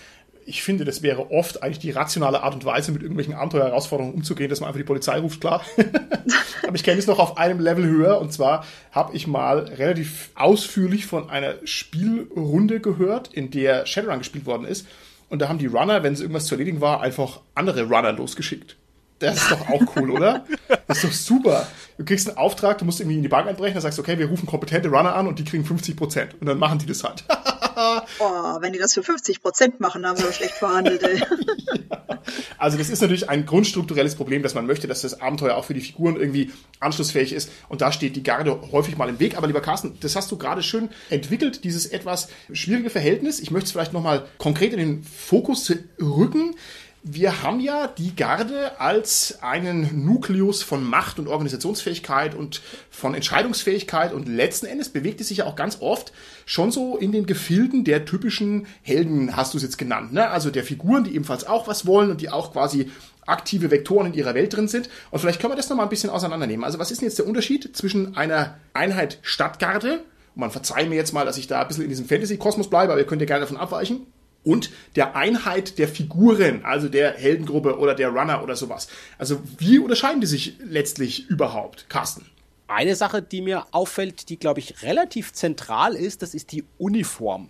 [0.47, 4.51] ich finde, das wäre oft eigentlich die rationale Art und Weise, mit irgendwelchen Abenteuerherausforderungen umzugehen,
[4.51, 5.65] dass man einfach die Polizei ruft, klar.
[6.67, 8.21] Aber ich kenne es noch auf einem Level höher.
[8.21, 14.47] Und zwar habe ich mal relativ ausführlich von einer Spielrunde gehört, in der Shadowrun gespielt
[14.47, 14.87] worden ist.
[15.29, 18.77] Und da haben die Runner, wenn es irgendwas zu erledigen war, einfach andere Runner losgeschickt.
[19.21, 20.45] Das ist doch auch cool, oder?
[20.89, 21.67] Das ist doch super.
[21.99, 24.19] Du kriegst einen Auftrag, du musst irgendwie in die Bank einbrechen, dann sagst du, okay,
[24.19, 26.35] wir rufen kompetente Runner an und die kriegen 50 Prozent.
[26.41, 27.25] Und dann machen die das halt.
[28.19, 31.19] oh, wenn die das für 50 Prozent machen, haben sie doch schlecht verhandelt, ey.
[31.19, 31.27] ja.
[32.59, 35.75] Also das ist natürlich ein grundstrukturelles Problem, dass man möchte, dass das Abenteuer auch für
[35.75, 37.51] die Figuren irgendwie anschlussfähig ist.
[37.69, 39.37] Und da steht die Garde häufig mal im Weg.
[39.37, 43.41] Aber lieber Carsten, das hast du gerade schön entwickelt, dieses etwas schwierige Verhältnis.
[43.41, 46.55] Ich möchte es vielleicht nochmal konkret in den Fokus rücken.
[47.03, 52.61] Wir haben ja die Garde als einen Nukleus von Macht und Organisationsfähigkeit und
[52.91, 56.13] von Entscheidungsfähigkeit und letzten Endes bewegt es sich ja auch ganz oft
[56.45, 60.29] schon so in den Gefilden der typischen Helden, hast du es jetzt genannt, ne?
[60.29, 62.91] Also der Figuren, die ebenfalls auch was wollen und die auch quasi
[63.25, 64.91] aktive Vektoren in ihrer Welt drin sind.
[65.11, 66.65] Und vielleicht können wir das nochmal ein bisschen auseinandernehmen.
[66.65, 70.03] Also was ist denn jetzt der Unterschied zwischen einer Einheit Stadtgarde,
[70.35, 73.01] man verzeiht mir jetzt mal, dass ich da ein bisschen in diesem Fantasy-Kosmos bleibe, aber
[73.01, 74.07] ihr könnt ja gerne davon abweichen,
[74.45, 78.89] und der Einheit der Figuren, also der Heldengruppe oder der Runner oder sowas.
[79.19, 82.27] Also wie unterscheiden die sich letztlich überhaupt, Carsten?
[82.69, 87.49] Eine Sache, die mir auffällt, die, glaube ich, relativ zentral ist, das ist die Uniform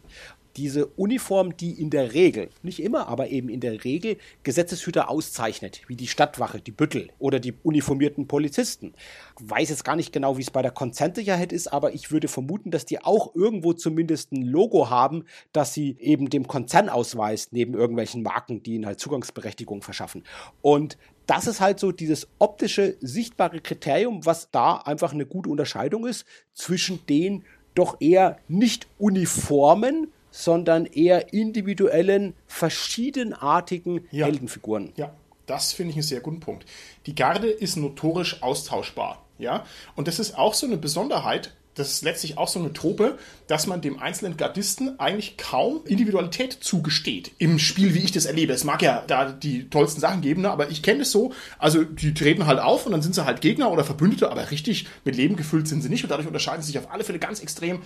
[0.56, 5.82] diese Uniform, die in der Regel, nicht immer, aber eben in der Regel Gesetzeshüter auszeichnet,
[5.86, 8.94] wie die Stadtwache, die Büttel oder die uniformierten Polizisten.
[9.40, 12.28] Ich weiß jetzt gar nicht genau, wie es bei der Konzernsicherheit ist, aber ich würde
[12.28, 17.52] vermuten, dass die auch irgendwo zumindest ein Logo haben, das sie eben dem Konzern ausweist,
[17.52, 20.24] neben irgendwelchen Marken, die ihnen halt Zugangsberechtigung verschaffen.
[20.62, 26.06] Und das ist halt so dieses optische, sichtbare Kriterium, was da einfach eine gute Unterscheidung
[26.06, 34.26] ist zwischen den doch eher nicht uniformen, sondern eher individuellen, verschiedenartigen ja.
[34.26, 34.92] Heldenfiguren.
[34.96, 35.12] Ja,
[35.46, 36.64] das finde ich einen sehr guten Punkt.
[37.06, 39.24] Die Garde ist notorisch austauschbar.
[39.38, 39.64] Ja,
[39.96, 43.16] und das ist auch so eine Besonderheit, das ist letztlich auch so eine Trope,
[43.46, 48.52] dass man dem einzelnen Gardisten eigentlich kaum Individualität zugesteht im Spiel, wie ich das erlebe.
[48.52, 50.50] Es mag ja da die tollsten Sachen geben, ne?
[50.50, 53.40] aber ich kenne es so, also die treten halt auf und dann sind sie halt
[53.40, 56.72] Gegner oder Verbündete, aber richtig mit Leben gefüllt sind sie nicht und dadurch unterscheiden sie
[56.72, 57.80] sich auf alle Fälle ganz extrem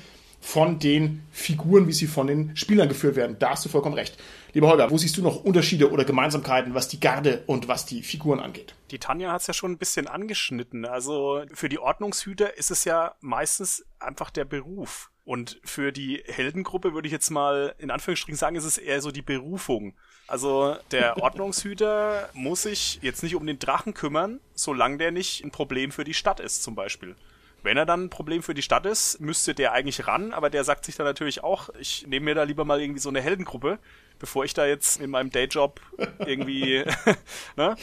[0.45, 3.37] von den Figuren, wie sie von den Spielern geführt werden.
[3.39, 4.19] Da hast du vollkommen recht.
[4.53, 8.03] Lieber Holger, wo siehst du noch Unterschiede oder Gemeinsamkeiten, was die Garde und was die
[8.03, 8.75] Figuren angeht?
[8.91, 10.85] Die Tanja hat es ja schon ein bisschen angeschnitten.
[10.85, 15.11] Also für die Ordnungshüter ist es ja meistens einfach der Beruf.
[15.25, 19.11] Und für die Heldengruppe würde ich jetzt mal in Anführungsstrichen sagen, ist es eher so
[19.11, 19.95] die Berufung.
[20.27, 25.51] Also der Ordnungshüter muss sich jetzt nicht um den Drachen kümmern, solange der nicht ein
[25.51, 27.17] Problem für die Stadt ist zum Beispiel.
[27.65, 30.65] Wenn er dann ein Problem für die Stadt ist, müsste der eigentlich ran, aber der
[30.65, 33.79] sagt sich dann natürlich auch, ich nehme mir da lieber mal irgendwie so eine Heldengruppe,
[34.19, 35.81] bevor ich da jetzt in meinem Dayjob
[36.27, 36.85] irgendwie,
[37.57, 37.75] ne?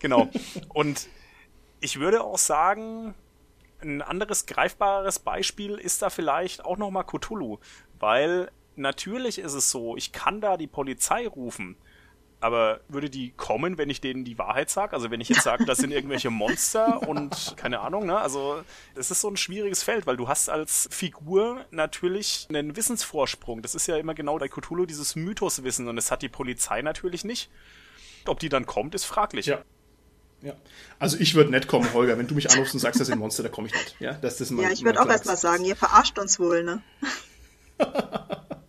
[0.00, 0.28] Genau.
[0.68, 1.08] Und
[1.80, 3.14] ich würde auch sagen,
[3.80, 7.58] ein anderes greifbares Beispiel ist da vielleicht auch nochmal Cthulhu,
[7.98, 11.78] weil natürlich ist es so, ich kann da die Polizei rufen,
[12.42, 14.94] aber würde die kommen, wenn ich denen die Wahrheit sage?
[14.94, 18.18] Also wenn ich jetzt sage, das sind irgendwelche Monster und keine Ahnung, ne?
[18.18, 18.62] Also
[18.94, 23.62] es ist so ein schwieriges Feld, weil du hast als Figur natürlich einen Wissensvorsprung.
[23.62, 27.24] Das ist ja immer genau bei Cthulhu dieses Mythoswissen und das hat die Polizei natürlich
[27.24, 27.48] nicht.
[28.26, 29.46] Ob die dann kommt, ist fraglich.
[29.46, 29.62] Ja.
[30.42, 30.54] Ja.
[30.98, 32.18] Also ich würde nicht kommen, Holger.
[32.18, 33.96] Wenn du mich anrufst und sagst, das sind Monster, da komme ich nicht.
[34.00, 36.82] Ja, das ist mein, ja ich würde auch erstmal sagen, ihr verarscht uns wohl, ne?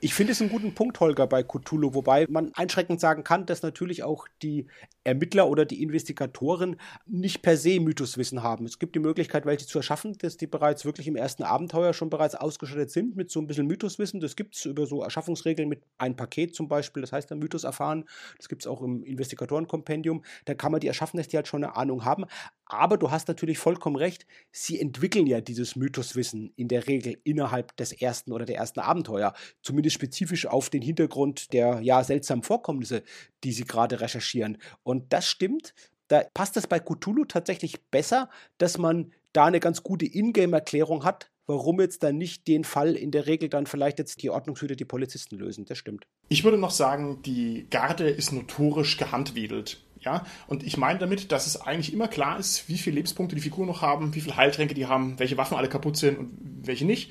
[0.00, 3.62] Ich finde es einen guten Punkt, Holger, bei Cthulhu, wobei man einschränkend sagen kann, dass
[3.62, 4.68] natürlich auch die
[5.02, 8.64] Ermittler oder die Investigatoren nicht per se Mythoswissen haben.
[8.64, 12.10] Es gibt die Möglichkeit, welche zu erschaffen, dass die bereits wirklich im ersten Abenteuer schon
[12.10, 14.20] bereits ausgestattet sind mit so ein bisschen Mythoswissen.
[14.20, 17.64] Das gibt es über so Erschaffungsregeln mit ein Paket zum Beispiel, das heißt dann Mythos
[17.64, 18.04] erfahren.
[18.36, 20.22] Das gibt es auch im Investigatorenkompendium.
[20.44, 22.24] Da kann man die erschaffen, dass die halt schon eine Ahnung haben.
[22.68, 27.74] Aber du hast natürlich vollkommen recht, sie entwickeln ja dieses Mythoswissen in der Regel innerhalb
[27.78, 29.32] des ersten oder der ersten Abenteuer.
[29.62, 33.02] Zumindest spezifisch auf den Hintergrund der ja seltsamen Vorkommnisse,
[33.42, 34.58] die sie gerade recherchieren.
[34.82, 35.74] Und das stimmt.
[36.08, 38.28] Da passt es bei Cthulhu tatsächlich besser,
[38.58, 43.10] dass man da eine ganz gute Ingame-Erklärung hat, warum jetzt dann nicht den Fall in
[43.10, 45.64] der Regel dann vielleicht jetzt die Ordnungshüter, die Polizisten lösen.
[45.64, 46.06] Das stimmt.
[46.28, 49.82] Ich würde noch sagen, die Garde ist notorisch gehandwedelt.
[50.00, 53.42] Ja, und ich meine damit, dass es eigentlich immer klar ist, wie viele Lebenspunkte die
[53.42, 56.30] Figuren noch haben, wie viele Heiltränke die haben, welche Waffen alle kaputt sind und
[56.62, 57.10] welche nicht.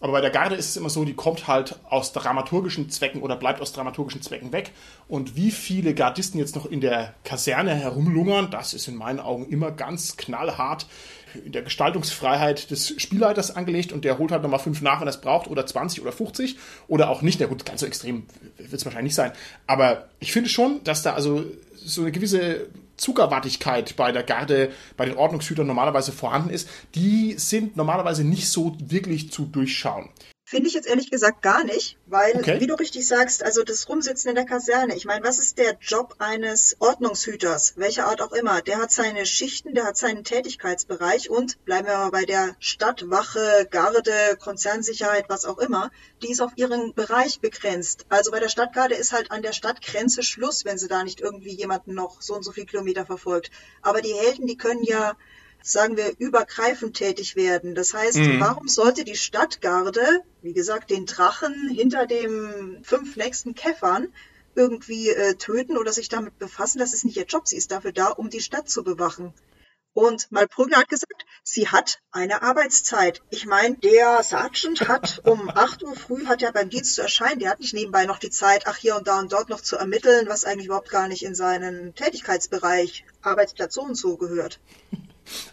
[0.00, 3.36] Aber bei der Garde ist es immer so, die kommt halt aus dramaturgischen Zwecken oder
[3.36, 4.72] bleibt aus dramaturgischen Zwecken weg.
[5.08, 9.48] Und wie viele Gardisten jetzt noch in der Kaserne herumlungern, das ist in meinen Augen
[9.48, 10.86] immer ganz knallhart
[11.44, 15.10] in der Gestaltungsfreiheit des Spielleiters angelegt und der holt halt nochmal fünf nach, wenn er
[15.10, 17.40] es braucht, oder 20 oder 50 oder auch nicht.
[17.40, 18.26] Na gut, ganz so extrem
[18.58, 19.32] wird es wahrscheinlich nicht sein.
[19.66, 21.44] Aber ich finde schon, dass da also
[21.84, 27.76] so eine gewisse Zuckerwattigkeit bei der Garde, bei den Ordnungshütern normalerweise vorhanden ist, die sind
[27.76, 30.08] normalerweise nicht so wirklich zu durchschauen.
[30.46, 32.60] Finde ich jetzt ehrlich gesagt gar nicht, weil, Okay.
[32.60, 34.94] wie du richtig sagst, also das Rumsitzen in der Kaserne.
[34.94, 38.60] Ich meine, was ist der Job eines Ordnungshüters, welcher Art auch immer?
[38.60, 43.66] Der hat seine Schichten, der hat seinen Tätigkeitsbereich und bleiben wir mal bei der Stadtwache,
[43.70, 45.90] Garde, Konzernsicherheit, was auch immer,
[46.22, 48.04] die ist auf ihren Bereich begrenzt.
[48.10, 51.54] Also bei der Stadtgarde ist halt an der Stadtgrenze Schluss, wenn sie da nicht irgendwie
[51.54, 53.50] jemanden noch so und so viel Kilometer verfolgt.
[53.80, 55.16] Aber die Helden, die können ja
[55.66, 57.74] sagen wir, übergreifend tätig werden.
[57.74, 64.12] Das heißt, warum sollte die Stadtgarde, wie gesagt, den Drachen hinter dem fünf nächsten Käffern
[64.54, 66.78] irgendwie äh, töten oder sich damit befassen?
[66.78, 67.48] Das ist nicht ihr Job.
[67.48, 69.32] Sie ist dafür da, um die Stadt zu bewachen.
[69.94, 73.22] Und Malprügler hat gesagt, sie hat eine Arbeitszeit.
[73.30, 77.38] Ich meine, der Sergeant hat um 8 Uhr früh, hat er beim Dienst zu erscheinen,
[77.38, 79.76] der hat nicht nebenbei noch die Zeit, ach hier und da und dort noch zu
[79.76, 84.60] ermitteln, was eigentlich überhaupt gar nicht in seinen Tätigkeitsbereich, Arbeitsplatz so und so gehört.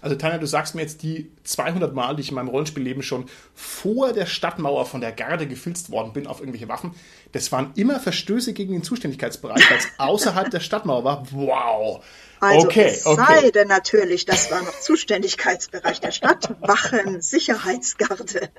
[0.01, 3.25] Also Tanja, du sagst mir jetzt die 200 Mal, die ich in meinem Rollenspielleben schon
[3.53, 6.93] vor der Stadtmauer von der Garde gefilzt worden bin auf irgendwelche Waffen,
[7.31, 11.23] das waren immer Verstöße gegen den Zuständigkeitsbereich, weil es außerhalb der Stadtmauer war.
[11.31, 12.03] Wow.
[12.39, 13.23] Also okay, es okay.
[13.23, 18.49] sei denn natürlich, das war noch Zuständigkeitsbereich der Stadt, Wachen, Sicherheitsgarde.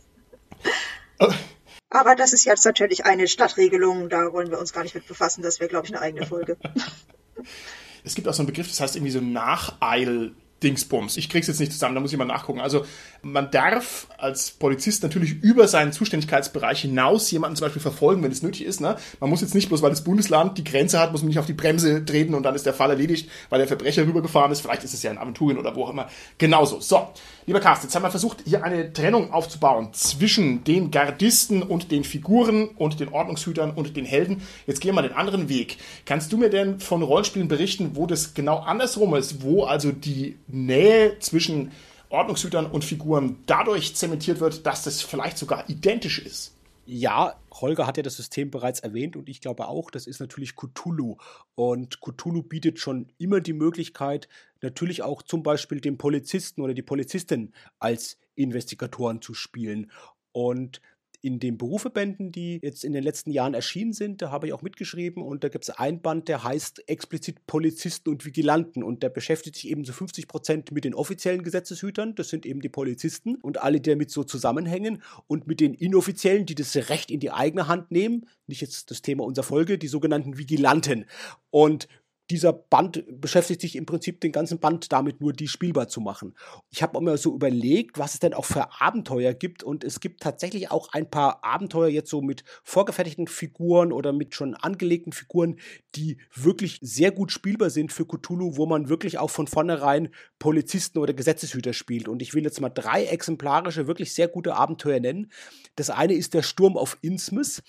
[1.91, 5.43] Aber das ist jetzt natürlich eine Stadtregelung, da wollen wir uns gar nicht mit befassen,
[5.43, 6.57] das wäre, glaube ich, eine eigene Folge.
[8.05, 10.33] Es gibt auch so einen Begriff, das heißt irgendwie so Nacheil.
[10.63, 11.17] Dingsbums.
[11.17, 12.61] Ich krieg's jetzt nicht zusammen, da muss ich mal nachgucken.
[12.61, 12.85] Also
[13.23, 18.43] man darf als Polizist natürlich über seinen Zuständigkeitsbereich hinaus jemanden zum Beispiel verfolgen, wenn es
[18.43, 18.81] nötig ist.
[18.81, 18.97] Ne?
[19.21, 21.47] Man muss jetzt nicht bloß, weil das Bundesland die Grenze hat, muss man nicht auf
[21.47, 24.61] die Bremse treten und dann ist der Fall erledigt, weil der Verbrecher rübergefahren ist.
[24.61, 26.09] Vielleicht ist es ja in Aventurien oder wo auch immer.
[26.39, 26.81] Genauso.
[26.81, 27.09] So,
[27.47, 32.05] lieber Carsten, jetzt haben wir versucht, hier eine Trennung aufzubauen zwischen den Gardisten und den
[32.05, 34.43] Figuren und den Ordnungshütern und den Helden.
[34.67, 35.79] Jetzt gehen wir den anderen Weg.
[36.07, 40.37] Kannst du mir denn von Rollenspielen berichten, wo das genau andersrum ist, wo also die
[40.53, 41.73] Nähe zwischen
[42.09, 46.55] Ordnungshütern und Figuren dadurch zementiert wird, dass das vielleicht sogar identisch ist?
[46.85, 50.57] Ja, Holger hat ja das System bereits erwähnt und ich glaube auch, das ist natürlich
[50.57, 51.17] Cthulhu.
[51.55, 54.29] Und Cthulhu bietet schon immer die Möglichkeit,
[54.61, 59.93] natürlich auch zum Beispiel den Polizisten oder die Polizistin als Investigatoren zu spielen.
[60.33, 60.81] Und
[61.23, 64.63] in den Berufebänden, die jetzt in den letzten Jahren erschienen sind, da habe ich auch
[64.63, 69.09] mitgeschrieben und da gibt es einen Band, der heißt explizit Polizisten und Vigilanten und der
[69.09, 73.37] beschäftigt sich eben zu 50 Prozent mit den offiziellen Gesetzeshütern, das sind eben die Polizisten
[73.37, 77.31] und alle, die damit so zusammenhängen und mit den inoffiziellen, die das Recht in die
[77.31, 81.07] eigene Hand nehmen, nicht jetzt das Thema unserer Folge, die sogenannten Vigilanten.
[81.51, 81.87] Und
[82.33, 86.35] dieser Band beschäftigt sich im Prinzip den ganzen Band damit, nur die spielbar zu machen.
[86.71, 90.23] Ich habe mir so überlegt, was es denn auch für Abenteuer gibt und es gibt
[90.23, 95.59] tatsächlich auch ein paar Abenteuer jetzt so mit vorgefertigten Figuren oder mit schon angelegten Figuren,
[95.95, 100.99] die wirklich sehr gut spielbar sind für Cthulhu, wo man wirklich auch von vornherein Polizisten
[101.01, 102.09] oder Gesetzeshüter spielt.
[102.09, 105.31] Und ich will jetzt mal drei exemplarische, wirklich sehr gute Abenteuer nennen.
[105.77, 107.63] Das eine ist der Sturm auf Innsmouth.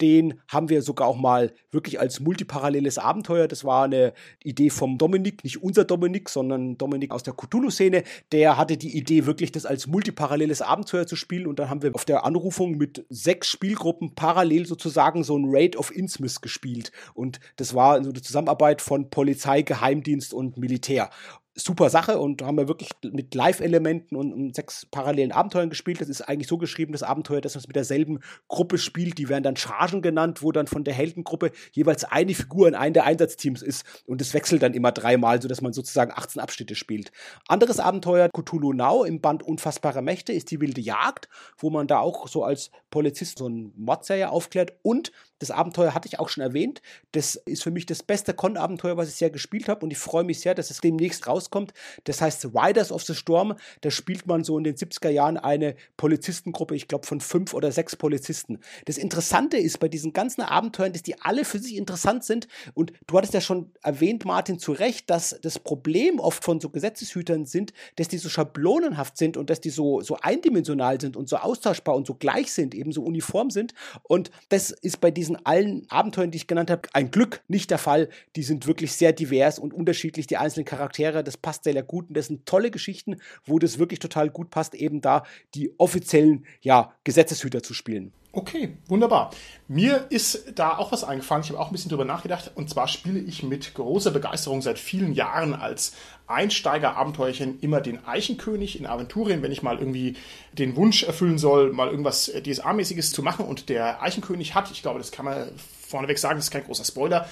[0.00, 3.48] Den haben wir sogar auch mal wirklich als multiparalleles Abenteuer.
[3.48, 8.04] Das war eine Idee vom Dominik, nicht unser Dominik, sondern Dominik aus der Cthulhu-Szene.
[8.32, 11.46] Der hatte die Idee, wirklich das als multiparalleles Abenteuer zu spielen.
[11.46, 15.76] Und dann haben wir auf der Anrufung mit sechs Spielgruppen parallel sozusagen so ein Raid
[15.76, 16.92] of Innsmouth gespielt.
[17.14, 21.10] Und das war so eine Zusammenarbeit von Polizei, Geheimdienst und Militär
[21.54, 26.00] super Sache und haben wir wirklich mit Live-Elementen und, und, sechs parallelen Abenteuern gespielt.
[26.00, 29.18] Das ist eigentlich so geschrieben, das Abenteuer, dass man es mit derselben Gruppe spielt.
[29.18, 32.94] Die werden dann Chargen genannt, wo dann von der Heldengruppe jeweils eine Figur in einem
[32.94, 33.84] der Einsatzteams ist.
[34.06, 37.10] Und es wechselt dann immer dreimal, sodass man sozusagen 18 Abschnitte spielt.
[37.48, 41.98] Anderes Abenteuer, Cthulhu Now im Band Unfassbare Mächte, ist die wilde Jagd, wo man da
[41.98, 44.74] auch so als Polizist so ein Mordserie aufklärt.
[44.82, 46.82] Und das Abenteuer hatte ich auch schon erwähnt.
[47.12, 49.84] Das ist für mich das beste Con-Abenteuer, was ich sehr gespielt habe.
[49.84, 51.72] Und ich freue mich sehr, dass es demnächst rauskommt.
[52.04, 53.54] Das heißt Riders of the Storm.
[53.80, 57.72] Da spielt man so in den 70er Jahren eine Polizistengruppe, ich glaube von fünf oder
[57.72, 58.58] sechs Polizisten.
[58.84, 62.48] Das Interessante ist bei diesen ganzen Abenteuern, dass die alle für sich interessant sind.
[62.74, 66.68] Und du hattest ja schon erwähnt, Martin, zu Recht, dass das Problem oft von so
[66.68, 71.28] Gesetzeshütern sind, dass die so schablonenhaft sind und dass die so, so eindimensional sind und
[71.28, 73.74] so austauschbar und so gleich sind, eben so uniform sind.
[74.02, 77.78] Und das ist bei diesen allen Abenteuern, die ich genannt habe, ein Glück nicht der
[77.78, 78.08] Fall.
[78.36, 81.24] Die sind wirklich sehr divers und unterschiedlich, die einzelnen Charaktere.
[81.30, 84.50] Das passt sehr, sehr gut und das sind tolle Geschichten, wo das wirklich total gut
[84.50, 85.22] passt, eben da
[85.54, 88.12] die offiziellen ja, Gesetzeshüter zu spielen.
[88.32, 89.32] Okay, wunderbar.
[89.66, 91.42] Mir ist da auch was eingefallen.
[91.42, 92.52] Ich habe auch ein bisschen drüber nachgedacht.
[92.54, 95.94] Und zwar spiele ich mit großer Begeisterung seit vielen Jahren als
[96.28, 100.16] Einsteiger-Abenteuerchen immer den Eichenkönig in Aventurien, wenn ich mal irgendwie
[100.52, 103.46] den Wunsch erfüllen soll, mal irgendwas DSA-mäßiges zu machen.
[103.46, 106.84] Und der Eichenkönig hat, ich glaube, das kann man vorneweg sagen, das ist kein großer
[106.84, 107.28] Spoiler,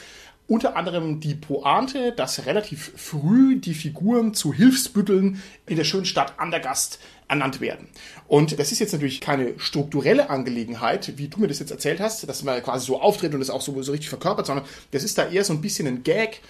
[0.48, 6.38] unter anderem die Pointe, dass relativ früh die Figuren zu Hilfsbütteln in der schönen Stadt
[6.38, 7.88] Andergast ernannt werden.
[8.26, 12.26] Und das ist jetzt natürlich keine strukturelle Angelegenheit, wie du mir das jetzt erzählt hast,
[12.26, 15.18] dass man quasi so auftritt und das auch so, so richtig verkörpert, sondern das ist
[15.18, 16.40] da eher so ein bisschen ein Gag.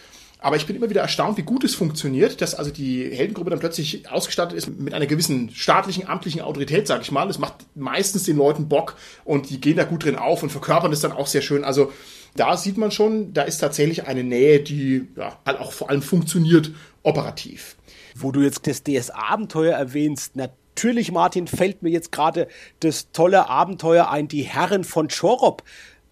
[0.41, 3.59] Aber ich bin immer wieder erstaunt, wie gut es funktioniert, dass also die Heldengruppe dann
[3.59, 7.27] plötzlich ausgestattet ist mit einer gewissen staatlichen, amtlichen Autorität, sag ich mal.
[7.27, 10.93] Das macht meistens den Leuten Bock und die gehen da gut drin auf und verkörpern
[10.93, 11.65] das dann auch sehr schön.
[11.65, 11.93] Also
[12.37, 16.03] da sieht man schon, da ist tatsächlich eine Nähe, die ja, halt auch vor allem
[16.03, 16.71] funktioniert
[17.03, 17.77] operativ.
[18.15, 22.47] Wo du jetzt das DS-Abenteuer erwähnst, natürlich, Martin, fällt mir jetzt gerade
[22.79, 25.65] das tolle Abenteuer ein, die Herren von Chorop.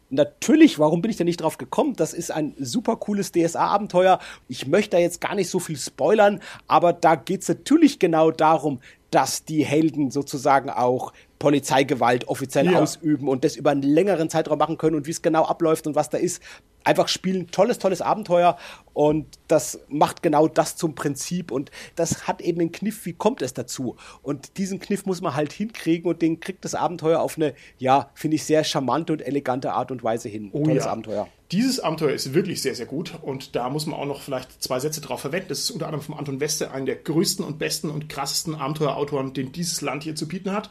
[0.08, 1.94] Natürlich, warum bin ich denn nicht drauf gekommen?
[1.96, 4.20] Das ist ein super cooles DSA-Abenteuer.
[4.46, 8.30] Ich möchte da jetzt gar nicht so viel spoilern, aber da geht es natürlich genau
[8.30, 8.80] darum,
[9.10, 12.80] dass die Helden sozusagen auch Polizeigewalt offiziell ja.
[12.80, 15.94] ausüben und das über einen längeren Zeitraum machen können und wie es genau abläuft und
[15.94, 16.42] was da ist.
[16.84, 18.56] Einfach spielen, tolles, tolles Abenteuer
[18.92, 23.42] und das macht genau das zum Prinzip und das hat eben einen Kniff, wie kommt
[23.42, 23.96] es dazu?
[24.22, 28.10] Und diesen Kniff muss man halt hinkriegen und den kriegt das Abenteuer auf eine, ja,
[28.14, 30.50] finde ich, sehr charmante und elegante Art und Weise hin.
[30.52, 30.92] Oh, Tolles ja.
[30.92, 31.28] Abenteuer.
[31.52, 34.80] Dieses Abenteuer ist wirklich sehr, sehr gut und da muss man auch noch vielleicht zwei
[34.80, 35.46] Sätze drauf verwenden.
[35.48, 39.32] Das ist unter anderem von Anton Weste einer der größten und besten und krassesten Abenteuerautoren,
[39.32, 40.70] den dieses Land hier zu bieten hat.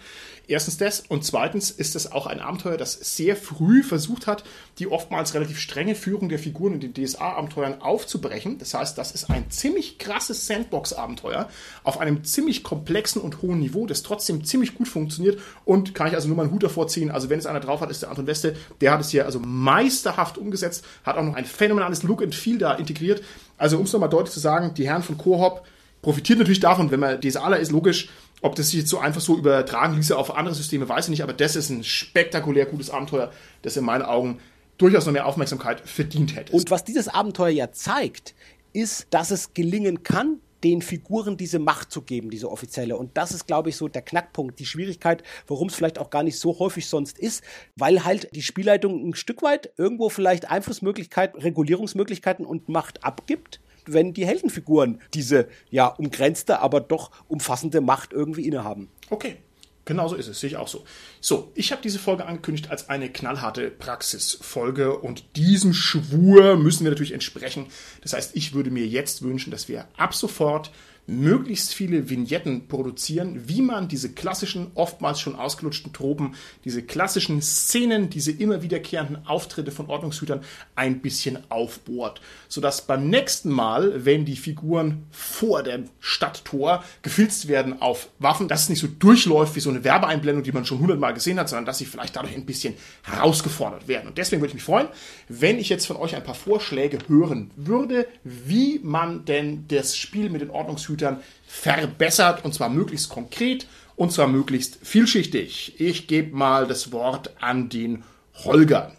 [0.65, 4.43] Erstens das und zweitens ist es auch ein Abenteuer, das sehr früh versucht hat,
[4.79, 8.57] die oftmals relativ strenge Führung der Figuren in den DSA-Abenteuern aufzubrechen.
[8.57, 11.49] Das heißt, das ist ein ziemlich krasses Sandbox-Abenteuer
[11.83, 16.15] auf einem ziemlich komplexen und hohen Niveau, das trotzdem ziemlich gut funktioniert und kann ich
[16.15, 17.11] also nur mal einen Hut davor ziehen.
[17.11, 18.55] Also wenn es einer drauf hat, ist der Anton Weste.
[18.81, 22.57] Der hat es hier also meisterhaft umgesetzt hat auch noch ein phänomenales Look and Feel
[22.57, 23.21] da integriert.
[23.59, 25.63] Also um es nochmal deutlich zu sagen, die Herren von Cohop
[26.01, 28.09] profitiert natürlich davon, wenn man DSAler ist, logisch,
[28.41, 31.23] ob das sich jetzt so einfach so übertragen ließe auf andere Systeme, weiß ich nicht,
[31.23, 33.31] aber das ist ein spektakulär gutes Abenteuer,
[33.61, 34.39] das in meinen Augen
[34.77, 36.53] durchaus noch mehr Aufmerksamkeit verdient hätte.
[36.53, 38.35] Und was dieses Abenteuer ja zeigt,
[38.73, 42.97] ist, dass es gelingen kann, den Figuren diese Macht zu geben, diese offizielle.
[42.97, 46.23] Und das ist, glaube ich, so der Knackpunkt, die Schwierigkeit, warum es vielleicht auch gar
[46.23, 47.43] nicht so häufig sonst ist,
[47.75, 54.13] weil halt die Spielleitung ein Stück weit irgendwo vielleicht Einflussmöglichkeiten, Regulierungsmöglichkeiten und Macht abgibt wenn
[54.13, 58.89] die Heldenfiguren diese ja umgrenzte, aber doch umfassende Macht irgendwie innehaben.
[59.09, 59.37] Okay,
[59.85, 60.83] Genau so ist es, sehe ich auch so.
[61.21, 66.89] So, ich habe diese Folge angekündigt als eine knallharte Praxisfolge und diesem Schwur müssen wir
[66.89, 67.67] natürlich entsprechen.
[68.01, 70.71] Das heißt, ich würde mir jetzt wünschen, dass wir ab sofort
[71.07, 78.09] möglichst viele Vignetten produzieren, wie man diese klassischen, oftmals schon ausgelutschten Tropen, diese klassischen Szenen,
[78.09, 80.41] diese immer wiederkehrenden Auftritte von Ordnungshütern
[80.75, 82.21] ein bisschen aufbohrt.
[82.47, 88.63] Sodass beim nächsten Mal, wenn die Figuren vor dem Stadttor gefilzt werden auf Waffen, dass
[88.63, 91.65] es nicht so durchläuft wie so eine Werbeeinblendung, die man schon hundertmal gesehen hat, sondern
[91.65, 94.07] dass sie vielleicht dadurch ein bisschen herausgefordert werden.
[94.07, 94.87] Und deswegen würde ich mich freuen,
[95.29, 100.29] wenn ich jetzt von euch ein paar Vorschläge hören würde, wie man denn das Spiel
[100.29, 105.79] mit den Ordnungshütern Computern verbessert und zwar möglichst konkret und zwar möglichst vielschichtig.
[105.79, 108.03] Ich gebe mal das Wort an den
[108.43, 108.95] Holger.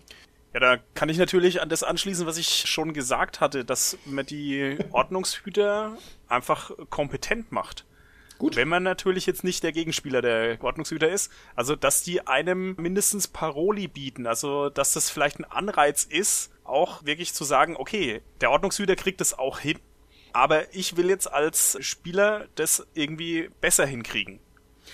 [0.54, 4.24] Ja, da kann ich natürlich an das anschließen, was ich schon gesagt hatte, dass man
[4.24, 5.96] die Ordnungshüter
[6.28, 7.84] einfach kompetent macht.
[8.38, 8.56] Gut.
[8.56, 13.28] Wenn man natürlich jetzt nicht der Gegenspieler der Ordnungshüter ist, also dass die einem mindestens
[13.28, 18.50] Paroli bieten, also dass das vielleicht ein Anreiz ist, auch wirklich zu sagen, okay, der
[18.50, 19.78] Ordnungshüter kriegt es auch hin,
[20.36, 24.38] aber ich will jetzt als Spieler das irgendwie besser hinkriegen.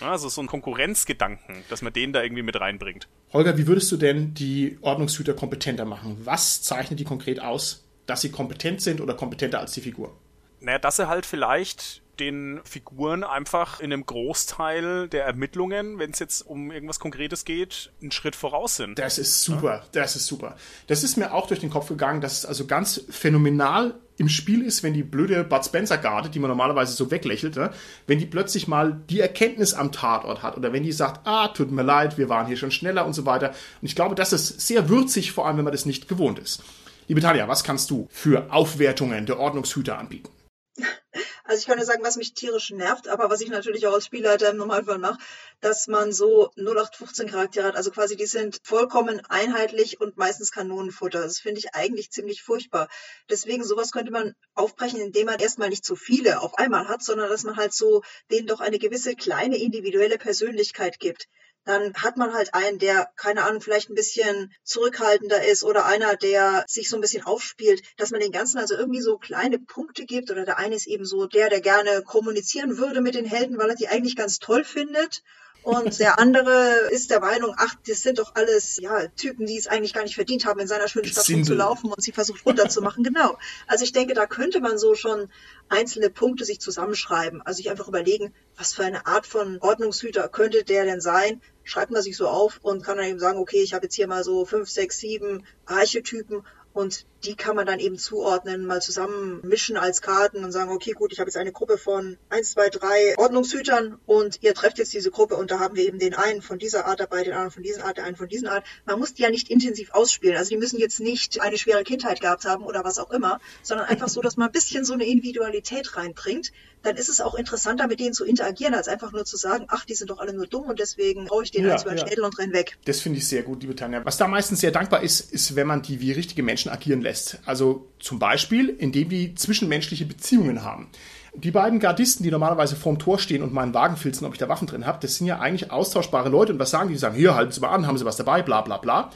[0.01, 3.09] Also so ein Konkurrenzgedanken, dass man den da irgendwie mit reinbringt.
[3.33, 6.17] Holger, wie würdest du denn die Ordnungshüter kompetenter machen?
[6.23, 10.17] Was zeichnet die konkret aus, dass sie kompetent sind oder kompetenter als die Figur?
[10.61, 16.19] Naja, dass sie halt vielleicht den Figuren einfach in einem Großteil der Ermittlungen, wenn es
[16.19, 18.99] jetzt um irgendwas Konkretes geht, einen Schritt voraus sind.
[18.99, 19.85] Das ist super, ja?
[19.93, 20.57] das ist super.
[20.87, 24.63] Das ist mir auch durch den Kopf gegangen, dass es also ganz phänomenal im Spiel
[24.63, 27.71] ist, wenn die blöde Bud Spencer Garde, die man normalerweise so weglächelt, ne,
[28.07, 31.71] wenn die plötzlich mal die Erkenntnis am Tatort hat oder wenn die sagt, ah, tut
[31.71, 33.49] mir leid, wir waren hier schon schneller und so weiter.
[33.49, 36.63] Und ich glaube, das ist sehr würzig, vor allem wenn man das nicht gewohnt ist.
[37.09, 40.31] Liebe Tanja, was kannst du für Aufwertungen der Ordnungshüter anbieten?
[41.53, 44.07] Also ich kann nur sagen, was mich tierisch nervt, aber was ich natürlich auch als
[44.07, 45.19] Spielleiter im Normalfall mache,
[45.61, 47.77] dass man so 0815 Charaktere hat.
[47.77, 51.21] Also quasi die sind vollkommen einheitlich und meistens Kanonenfutter.
[51.21, 52.89] Das finde ich eigentlich ziemlich furchtbar.
[53.29, 57.29] Deswegen sowas könnte man aufbrechen, indem man erstmal nicht zu viele auf einmal hat, sondern
[57.29, 61.29] dass man halt so denen doch eine gewisse kleine individuelle Persönlichkeit gibt
[61.65, 66.17] dann hat man halt einen, der, keine Ahnung, vielleicht ein bisschen zurückhaltender ist oder einer,
[66.17, 70.05] der sich so ein bisschen aufspielt, dass man den Ganzen also irgendwie so kleine Punkte
[70.05, 73.59] gibt oder der eine ist eben so der, der gerne kommunizieren würde mit den Helden,
[73.59, 75.23] weil er die eigentlich ganz toll findet
[75.63, 79.69] Und der andere ist der Meinung, ach, das sind doch alles ja, Typen, die es
[79.69, 83.05] eigentlich gar nicht verdient haben, in seiner schönen Stadt zu laufen und sie versucht runterzumachen.
[83.05, 83.39] genau.
[83.67, 85.31] Also ich denke, da könnte man so schon
[85.69, 87.43] einzelne Punkte sich zusammenschreiben.
[87.43, 91.41] Also sich einfach überlegen, was für eine Art von Ordnungshüter könnte der denn sein?
[91.65, 94.09] Schreibt man sich so auf und kann dann eben sagen, okay, ich habe jetzt hier
[94.09, 99.77] mal so fünf, sechs, sieben Archetypen und die kann man dann eben zuordnen, mal zusammenmischen
[99.77, 103.15] als Karten und sagen, okay, gut, ich habe jetzt eine Gruppe von eins, zwei, drei
[103.17, 106.59] Ordnungshütern und ihr trefft jetzt diese Gruppe und da haben wir eben den einen von
[106.59, 108.65] dieser Art dabei, den anderen von dieser Art, den einen von dieser Art.
[108.87, 110.37] Man muss die ja nicht intensiv ausspielen.
[110.37, 113.87] Also die müssen jetzt nicht eine schwere Kindheit gehabt haben oder was auch immer, sondern
[113.87, 116.53] einfach so, dass man ein bisschen so eine Individualität reinbringt.
[116.83, 119.85] Dann ist es auch interessanter, mit denen zu interagieren, als einfach nur zu sagen, ach,
[119.85, 121.99] die sind doch alle nur dumm und deswegen brauche ich den ja, als über den
[121.99, 122.09] ja.
[122.09, 122.77] Schädel und renn weg.
[122.87, 124.05] Das finde ich sehr gut, liebe Tanja.
[124.05, 127.12] Was da meistens sehr dankbar ist, ist, wenn man die wie richtige Menschen agieren lässt
[127.13, 127.39] lässt.
[127.45, 130.89] Also zum Beispiel, indem die zwischenmenschliche Beziehungen haben.
[131.35, 134.49] Die beiden Gardisten, die normalerweise vorm Tor stehen und meinen Wagen filzen, ob ich da
[134.49, 136.53] Waffen drin habe, das sind ja eigentlich austauschbare Leute.
[136.53, 136.95] Und was sagen die?
[136.95, 139.11] Die sagen, hier, halten Sie mal an, haben Sie was dabei, bla bla bla.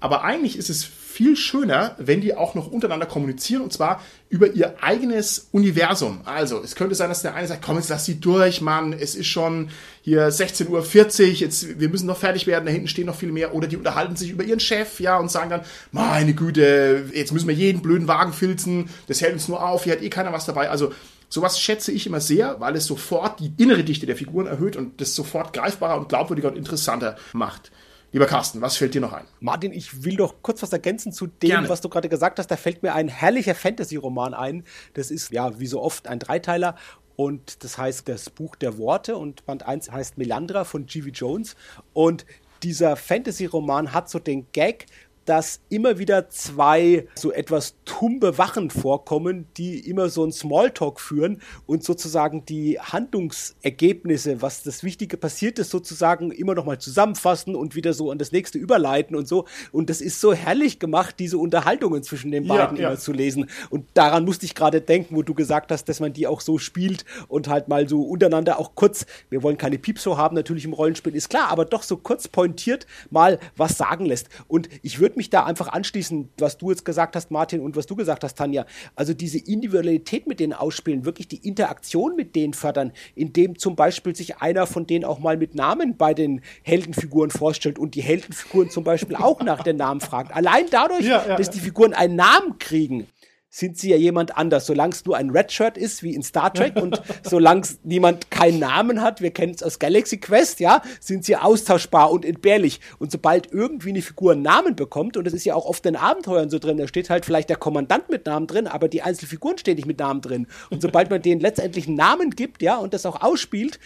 [0.00, 4.50] Aber eigentlich ist es viel schöner, wenn die auch noch untereinander kommunizieren und zwar über
[4.52, 6.22] ihr eigenes Universum.
[6.24, 9.14] Also, es könnte sein, dass der eine sagt, komm, jetzt lass sie durch, Mann, es
[9.14, 9.68] ist schon
[10.00, 13.54] hier 16.40 Uhr, jetzt, wir müssen noch fertig werden, da hinten stehen noch viel mehr.
[13.54, 15.60] Oder die unterhalten sich über ihren Chef, ja, und sagen dann,
[15.90, 19.92] meine Güte, jetzt müssen wir jeden blöden Wagen filzen, das hält uns nur auf, hier
[19.92, 20.70] hat eh keiner was dabei.
[20.70, 20.92] Also,
[21.28, 25.00] Sowas schätze ich immer sehr, weil es sofort die innere Dichte der Figuren erhöht und
[25.00, 27.72] das sofort greifbarer und glaubwürdiger und interessanter macht.
[28.12, 29.24] Lieber Carsten, was fällt dir noch ein?
[29.40, 31.68] Martin, ich will doch kurz was ergänzen zu dem, Gerne.
[31.70, 32.48] was du gerade gesagt hast.
[32.48, 34.64] Da fällt mir ein herrlicher Fantasy-Roman ein.
[34.92, 36.76] Das ist ja wie so oft ein Dreiteiler
[37.16, 41.08] und das heißt das Buch der Worte und Band 1 heißt Melandra von G.V.
[41.08, 41.56] Jones
[41.94, 42.26] und
[42.62, 44.86] dieser Fantasy-Roman hat so den Gag,
[45.24, 51.40] dass immer wieder zwei so etwas tumbe Wachen vorkommen, die immer so ein Smalltalk führen
[51.66, 57.74] und sozusagen die Handlungsergebnisse, was das Wichtige passiert ist, sozusagen immer noch mal zusammenfassen und
[57.74, 59.46] wieder so an das nächste überleiten und so.
[59.70, 63.48] Und das ist so herrlich gemacht, diese Unterhaltungen zwischen den beiden ja, immer zu lesen.
[63.70, 66.58] Und daran musste ich gerade denken, wo du gesagt hast, dass man die auch so
[66.58, 70.72] spielt und halt mal so untereinander auch kurz, wir wollen keine Piepso haben, natürlich im
[70.72, 74.28] Rollenspiel, ist klar, aber doch so kurz pointiert mal was sagen lässt.
[74.48, 77.76] Und ich würde würde mich da einfach anschließen, was du jetzt gesagt hast, Martin, und
[77.76, 78.64] was du gesagt hast, Tanja.
[78.96, 84.16] Also diese Individualität mit denen ausspielen, wirklich die Interaktion mit denen fördern, indem zum Beispiel
[84.16, 88.70] sich einer von denen auch mal mit Namen bei den Heldenfiguren vorstellt und die Heldenfiguren
[88.70, 90.34] zum Beispiel auch nach den Namen fragt.
[90.34, 93.06] Allein dadurch, ja, ja, dass die Figuren einen Namen kriegen,
[93.54, 94.66] sind sie ja jemand anders.
[94.66, 99.02] Solange es nur ein Redshirt ist, wie in Star Trek, und solange niemand keinen Namen
[99.02, 102.80] hat, wir kennen es aus Galaxy Quest, ja, sind sie austauschbar und entbehrlich.
[102.98, 105.96] Und sobald irgendwie eine Figur einen Namen bekommt, und das ist ja auch oft in
[105.96, 109.28] Abenteuern so drin, da steht halt vielleicht der Kommandant mit Namen drin, aber die einzelnen
[109.28, 110.46] Figuren stehen nicht mit Namen drin.
[110.70, 113.78] Und sobald man denen letztendlich einen Namen gibt, ja, und das auch ausspielt,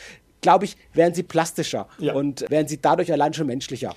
[0.43, 2.15] glaube ich, werden sie plastischer ja.
[2.15, 3.97] und werden sie dadurch allein schon menschlicher.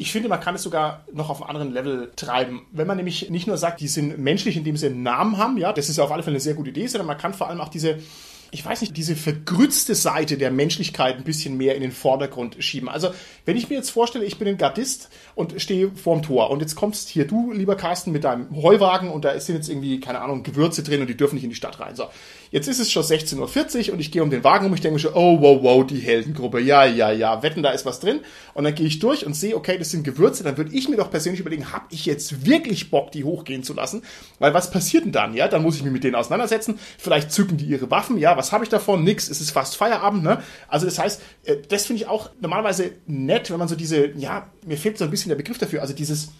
[0.00, 2.66] Ich finde, man kann es sogar noch auf einem anderen Level treiben.
[2.72, 5.74] Wenn man nämlich nicht nur sagt, die sind menschlich, indem sie einen Namen haben, ja,
[5.74, 7.68] das ist auf alle Fälle eine sehr gute Idee, sondern man kann vor allem auch
[7.68, 7.98] diese
[8.52, 12.88] ich weiß nicht, diese vergrützte Seite der Menschlichkeit ein bisschen mehr in den Vordergrund schieben.
[12.88, 13.10] Also,
[13.44, 16.74] wenn ich mir jetzt vorstelle, ich bin ein Gardist und stehe vorm Tor und jetzt
[16.74, 20.42] kommst hier du, lieber Carsten, mit deinem Heuwagen und da sind jetzt irgendwie, keine Ahnung,
[20.42, 21.94] Gewürze drin und die dürfen nicht in die Stadt rein.
[21.94, 22.06] So,
[22.50, 24.98] jetzt ist es schon 16.40 Uhr und ich gehe um den Wagen und ich denke
[24.98, 28.20] schon, oh, wow, wow, die Heldengruppe, ja, ja, ja, wetten, da ist was drin.
[28.54, 30.96] Und dann gehe ich durch und sehe, okay, das sind Gewürze, dann würde ich mir
[30.96, 34.02] doch persönlich überlegen, habe ich jetzt wirklich Bock, die hochgehen zu lassen?
[34.38, 35.48] Weil was passiert denn dann, ja?
[35.48, 38.64] Dann muss ich mich mit denen auseinandersetzen, vielleicht zücken die ihre Waffen, ja, was habe
[38.64, 39.04] ich davon?
[39.04, 40.42] Nix, es ist fast Feierabend, ne?
[40.68, 44.50] Also das heißt, äh, das finde ich auch normalerweise nett, wenn man so diese, ja,
[44.66, 46.30] mir fehlt so ein bisschen der Begriff dafür, also dieses,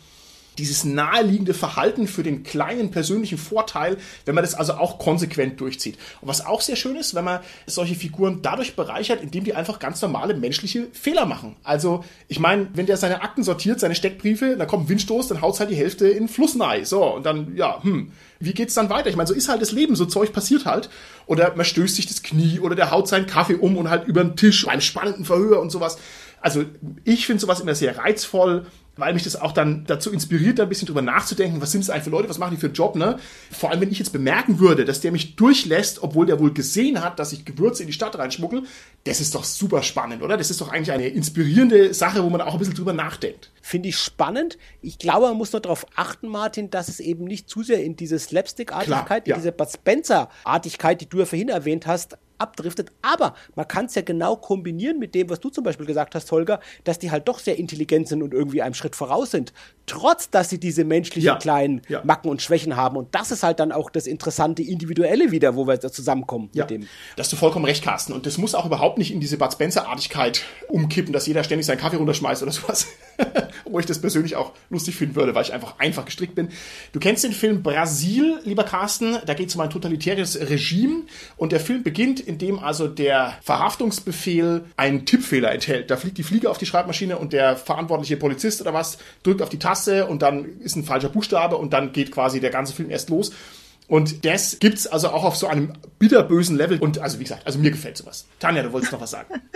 [0.58, 5.98] dieses naheliegende Verhalten für den kleinen persönlichen Vorteil, wenn man das also auch konsequent durchzieht.
[6.20, 9.78] Und was auch sehr schön ist, wenn man solche Figuren dadurch bereichert, indem die einfach
[9.78, 11.56] ganz normale menschliche Fehler machen.
[11.62, 15.40] Also, ich meine, wenn der seine Akten sortiert, seine Steckbriefe, dann kommt ein Windstoß, dann
[15.40, 16.84] haut halt die Hälfte in den Fluss nahe.
[16.84, 19.10] So, und dann, ja, hm, wie geht's dann weiter?
[19.10, 20.88] Ich meine, so ist halt das Leben, so Zeug passiert halt.
[21.26, 24.24] Oder man stößt sich das Knie oder der haut seinen Kaffee um und halt über
[24.24, 25.98] den Tisch beim spannenden Verhör und sowas.
[26.40, 26.64] Also
[27.04, 28.66] ich finde sowas immer sehr reizvoll
[29.00, 31.90] weil mich das auch dann dazu inspiriert, da ein bisschen drüber nachzudenken, was sind es
[31.90, 33.18] eigentlich für Leute, was machen die für einen Job, ne?
[33.50, 37.02] Vor allem, wenn ich jetzt bemerken würde, dass der mich durchlässt, obwohl der wohl gesehen
[37.02, 38.62] hat, dass ich Gewürze in die Stadt reinschmuggel,
[39.04, 40.36] das ist doch super spannend, oder?
[40.36, 43.50] Das ist doch eigentlich eine inspirierende Sache, wo man auch ein bisschen drüber nachdenkt.
[43.62, 44.58] Finde ich spannend.
[44.82, 47.96] Ich glaube, man muss nur darauf achten, Martin, dass es eben nicht zu sehr in
[47.96, 49.34] diese Slapstick-Artigkeit, ja.
[49.34, 52.92] in diese Bud Spencer-Artigkeit, die du ja vorhin erwähnt hast, abdriftet.
[53.02, 56.30] Aber man kann es ja genau kombinieren mit dem, was du zum Beispiel gesagt hast,
[56.32, 59.52] Holger, dass die halt doch sehr intelligent sind und irgendwie einem Schritt voraus sind.
[59.90, 61.36] Trotz, dass sie diese menschlichen Ja.
[61.36, 62.00] kleinen Ja.
[62.04, 62.96] Macken und Schwächen haben.
[62.96, 66.64] Und das ist halt dann auch das interessante Individuelle wieder, wo wir da zusammenkommen Ja,
[66.64, 66.82] mit dem.
[67.16, 68.12] da hast du vollkommen recht, Carsten.
[68.12, 71.78] Und das muss auch überhaupt nicht in diese Bud Spencer-Artigkeit umkippen, dass jeder ständig seinen
[71.78, 72.86] Kaffee runterschmeißt oder sowas.
[73.64, 76.48] Obwohl ich das persönlich auch lustig finden würde, weil ich einfach einfach gestrickt bin.
[76.92, 79.18] Du kennst den Film Brasil, lieber Carsten.
[79.26, 81.02] Da geht es um ein totalitäres Regime.
[81.36, 85.90] Und der Film beginnt, indem also der Verhaftungsbefehl einen Tippfehler enthält.
[85.90, 89.48] Da fliegt die Fliege auf die Schreibmaschine und der verantwortliche Polizist oder was drückt auf
[89.48, 92.90] die Taste und dann ist ein falscher Buchstabe und dann geht quasi der ganze Film
[92.90, 93.32] erst los.
[93.90, 96.78] Und das gibt's also auch auf so einem bitterbösen Level.
[96.78, 98.24] Und also wie gesagt, also mir gefällt sowas.
[98.38, 99.42] Tanja, du wolltest noch was sagen.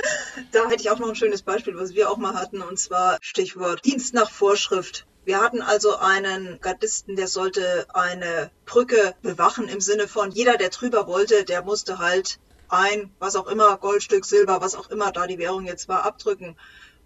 [0.50, 3.18] Da hätte ich auch noch ein schönes Beispiel, was wir auch mal hatten, und zwar
[3.20, 5.06] Stichwort Dienst nach Vorschrift.
[5.24, 10.68] Wir hatten also einen Gardisten, der sollte eine Brücke bewachen im Sinne von jeder, der
[10.68, 15.26] drüber wollte, der musste halt ein, was auch immer, Goldstück, Silber, was auch immer da
[15.26, 16.56] die Währung jetzt war, abdrücken.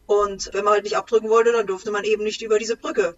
[0.09, 3.15] Und wenn man halt nicht abdrücken wollte, dann durfte man eben nicht über diese Brücke.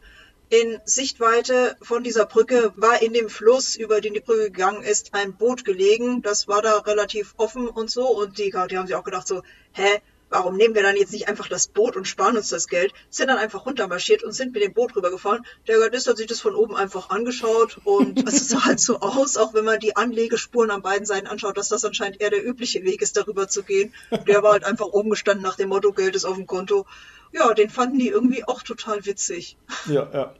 [0.48, 5.14] In Sichtweite von dieser Brücke war in dem Fluss, über den die Brücke gegangen ist,
[5.14, 6.20] ein Boot gelegen.
[6.20, 8.08] Das war da relativ offen und so.
[8.08, 11.28] Und die, die haben sich auch gedacht so, hä, warum nehmen wir dann jetzt nicht
[11.28, 12.94] einfach das Boot und sparen uns das Geld?
[13.10, 15.44] Sind dann einfach runtermarschiert und sind mit dem Boot rübergefahren.
[15.66, 19.36] Der Gardist hat sich das von oben einfach angeschaut und es sah halt so aus,
[19.36, 22.84] auch wenn man die Anlegespuren an beiden Seiten anschaut, dass das anscheinend eher der übliche
[22.84, 23.92] Weg ist, darüber zu gehen.
[24.26, 26.86] Der war halt einfach oben gestanden nach dem Motto, Geld ist auf dem Konto.
[27.32, 29.56] Ja, den fanden die irgendwie auch total witzig.
[29.86, 30.34] Ja, ja.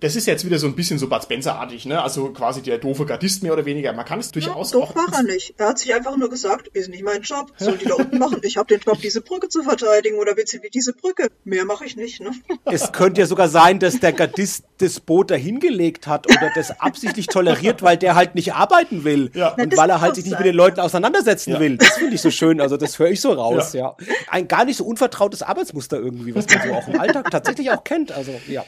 [0.00, 2.02] Das ist jetzt wieder so ein bisschen so Bud Spencer-artig, ne?
[2.02, 3.92] Also quasi der doofe Gardist mehr oder weniger.
[3.92, 4.96] Man kann es durchaus Doch auch.
[4.96, 5.54] war er nicht.
[5.58, 8.40] Er hat sich einfach nur gesagt, ist nicht mein Job, soll die da unten machen.
[8.42, 11.28] Ich habe den Job, diese Brücke zu verteidigen oder willst wie diese Brücke?
[11.44, 12.30] Mehr mache ich nicht, ne?
[12.64, 17.26] Es könnte ja sogar sein, dass der Gardist das Boot dahingelegt hat oder das absichtlich
[17.26, 19.30] toleriert, weil der halt nicht arbeiten will.
[19.34, 19.48] Ja.
[19.54, 21.60] Und das weil er halt sich nicht sein, mit den Leuten auseinandersetzen Ja.
[21.60, 21.76] will.
[21.76, 22.60] Das finde ich so schön.
[22.60, 23.80] Also das höre ich so raus, Ja.
[23.98, 24.06] ja.
[24.30, 27.84] Ein gar nicht so unvertrautes Arbeitsmuster irgendwie, was man so auch im Alltag tatsächlich auch
[27.84, 28.12] kennt.
[28.12, 28.64] Also ja.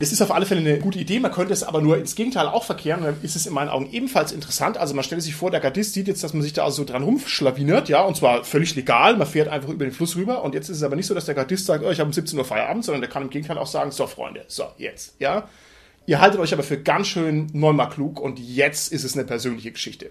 [0.00, 1.20] Das ist auf alle Fälle eine gute Idee.
[1.20, 3.02] Man könnte es aber nur ins Gegenteil auch verkehren.
[3.04, 4.78] Dann ist es in meinen Augen ebenfalls interessant.
[4.78, 6.84] Also man stellt sich vor, der Gardist sieht jetzt, dass man sich da also so
[6.90, 9.18] dran rumschlawinert, ja, und zwar völlig legal.
[9.18, 10.42] Man fährt einfach über den Fluss rüber.
[10.42, 12.14] Und jetzt ist es aber nicht so, dass der Gardist sagt, oh, ich habe um
[12.14, 15.46] 17 Uhr Feierabend, sondern der kann im Gegenteil auch sagen, so Freunde, so jetzt, ja.
[16.06, 19.70] Ihr haltet euch aber für ganz schön neunmal klug und jetzt ist es eine persönliche
[19.70, 20.10] Geschichte.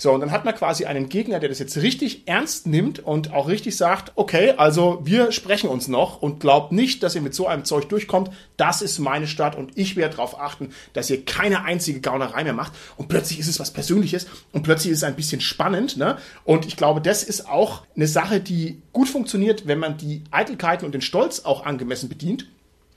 [0.00, 3.34] So, und dann hat man quasi einen Gegner, der das jetzt richtig ernst nimmt und
[3.34, 7.34] auch richtig sagt, okay, also wir sprechen uns noch und glaubt nicht, dass ihr mit
[7.34, 8.30] so einem Zeug durchkommt.
[8.56, 12.54] Das ist meine Stadt und ich werde darauf achten, dass ihr keine einzige Gaunerei mehr
[12.54, 12.72] macht.
[12.96, 15.98] Und plötzlich ist es was Persönliches und plötzlich ist es ein bisschen spannend.
[15.98, 16.16] Ne?
[16.44, 20.86] Und ich glaube, das ist auch eine Sache, die gut funktioniert, wenn man die Eitelkeiten
[20.86, 22.46] und den Stolz auch angemessen bedient.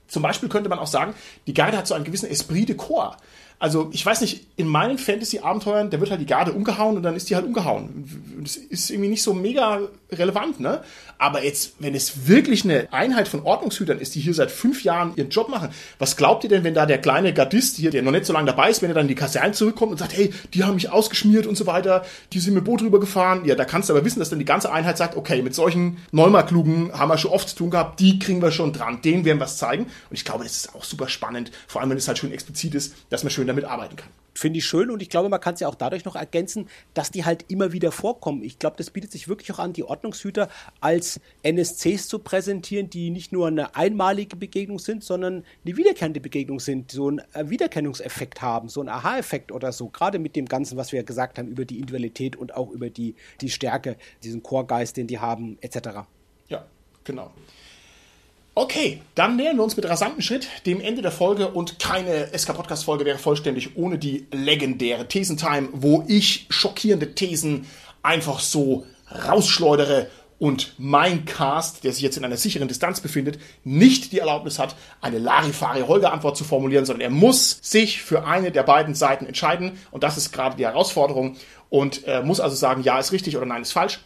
[0.08, 1.16] Zum Beispiel könnte man auch sagen,
[1.48, 3.18] die Garde hat so einen gewissen Esprit de Corps.
[3.64, 7.16] Also, ich weiß nicht, in meinen Fantasy-Abenteuern, da wird halt die Garde umgehauen und dann
[7.16, 8.34] ist die halt umgehauen.
[8.42, 9.80] Das ist irgendwie nicht so mega
[10.12, 10.82] relevant, ne?
[11.18, 15.14] Aber jetzt, wenn es wirklich eine Einheit von Ordnungshütern ist, die hier seit fünf Jahren
[15.16, 18.12] ihren Job machen, was glaubt ihr denn, wenn da der kleine Gardist hier, der noch
[18.12, 20.34] nicht so lange dabei ist, wenn er dann in die Kaserne zurückkommt und sagt, hey,
[20.54, 22.04] die haben mich ausgeschmiert und so weiter,
[22.34, 23.46] die sind mit Boot rübergefahren.
[23.46, 26.00] Ja, da kannst du aber wissen, dass dann die ganze Einheit sagt, okay, mit solchen
[26.12, 29.38] Neumarklugen haben wir schon oft zu tun gehabt, die kriegen wir schon dran, denen werden
[29.38, 29.84] wir was zeigen.
[29.84, 32.76] Und ich glaube, das ist auch super spannend, vor allem wenn es halt schön explizit
[32.76, 34.10] ist, dass man schön damit arbeiten kann.
[34.36, 37.12] Finde ich schön und ich glaube, man kann es ja auch dadurch noch ergänzen, dass
[37.12, 38.42] die halt immer wieder vorkommen.
[38.42, 40.50] Ich glaube, das bietet sich wirklich auch an, die Ordnungshüter
[40.82, 46.60] als NSCs zu präsentieren, die nicht nur eine einmalige Begegnung sind, sondern eine wiederkehrende Begegnung
[46.60, 49.90] sind, so einen äh, Wiedererkennungseffekt haben, so einen Aha-Effekt oder so.
[49.90, 52.90] Gerade mit dem Ganzen, was wir ja gesagt haben über die Individualität und auch über
[52.90, 56.08] die, die Stärke, diesen Chorgeist, den die haben, etc.
[56.48, 56.66] Ja,
[57.04, 57.32] genau.
[58.56, 63.04] Okay, dann nähern wir uns mit rasantem Schritt dem Ende der Folge und keine SK-Podcast-Folge
[63.04, 67.66] wäre vollständig ohne die legendäre Thesentime, wo ich schockierende Thesen
[68.04, 68.86] einfach so
[69.28, 74.60] rausschleudere und mein Cast, der sich jetzt in einer sicheren Distanz befindet, nicht die Erlaubnis
[74.60, 79.80] hat, eine Larifari-Holger-Antwort zu formulieren, sondern er muss sich für eine der beiden Seiten entscheiden
[79.90, 81.38] und das ist gerade die Herausforderung
[81.72, 84.00] und äh, muss also sagen, ja ist richtig oder nein ist falsch.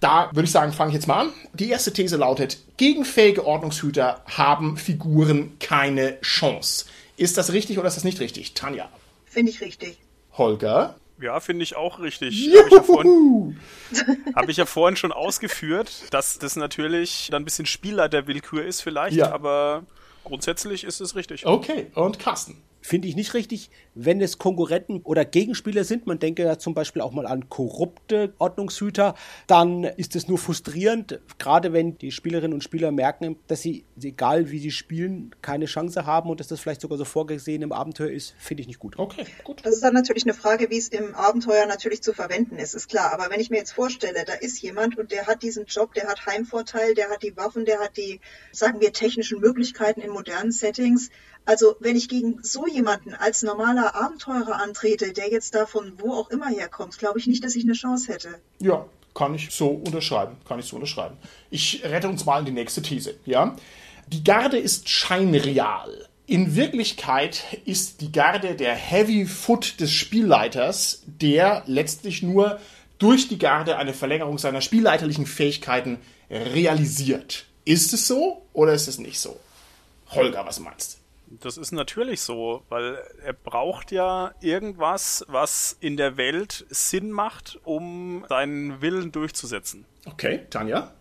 [0.00, 1.32] Da würde ich sagen, fange ich jetzt mal an.
[1.54, 6.86] Die erste These lautet, gegenfähige Ordnungshüter haben Figuren keine Chance.
[7.16, 8.54] Ist das richtig oder ist das nicht richtig?
[8.54, 8.88] Tanja.
[9.24, 9.98] Finde ich richtig.
[10.36, 10.96] Holger.
[11.20, 12.50] Ja, finde ich auch richtig.
[12.56, 13.60] Habe ich, ja vorhin,
[14.34, 19.16] hab ich ja vorhin schon ausgeführt, dass das natürlich dann ein bisschen Spielleiterwillkür ist vielleicht,
[19.16, 19.30] Ja.
[19.32, 19.84] aber
[20.24, 21.46] grundsätzlich ist es richtig.
[21.46, 22.60] Okay, und Carsten.
[22.84, 26.06] Finde ich nicht richtig, wenn es Konkurrenten oder Gegenspieler sind.
[26.06, 29.14] Man denke ja zum Beispiel auch mal an korrupte Ordnungshüter.
[29.46, 34.50] Dann ist es nur frustrierend, gerade wenn die Spielerinnen und Spieler merken, dass sie, egal
[34.50, 38.10] wie sie spielen, keine Chance haben und dass das vielleicht sogar so vorgesehen im Abenteuer
[38.10, 38.98] ist, finde ich nicht gut.
[38.98, 39.64] Okay, gut.
[39.64, 42.90] Das ist dann natürlich eine Frage, wie es im Abenteuer natürlich zu verwenden ist, ist
[42.90, 43.14] klar.
[43.14, 46.06] Aber wenn ich mir jetzt vorstelle, da ist jemand und der hat diesen Job, der
[46.06, 48.20] hat Heimvorteil, der hat die Waffen, der hat die,
[48.52, 51.08] sagen wir, technischen Möglichkeiten in modernen Settings.
[51.46, 56.12] Also wenn ich gegen so jemanden als normaler Abenteurer antrete, der jetzt da von wo
[56.14, 58.40] auch immer herkommt, glaube ich nicht, dass ich eine Chance hätte.
[58.60, 60.36] Ja, kann ich so unterschreiben.
[60.46, 61.16] Kann ich so unterschreiben.
[61.50, 63.14] Ich rette uns mal in die nächste These.
[63.24, 63.56] Ja?
[64.08, 66.08] Die Garde ist scheinreal.
[66.26, 72.58] In Wirklichkeit ist die Garde der Heavy Foot des Spielleiters, der letztlich nur
[72.98, 75.98] durch die Garde eine Verlängerung seiner spielleiterlichen Fähigkeiten
[76.30, 77.44] realisiert.
[77.66, 79.38] Ist es so oder ist es nicht so?
[80.10, 81.03] Holger, was meinst du?
[81.40, 87.58] Das ist natürlich so, weil er braucht ja irgendwas, was in der Welt Sinn macht,
[87.64, 89.84] um seinen Willen durchzusetzen.
[90.06, 90.92] Okay, Tanja?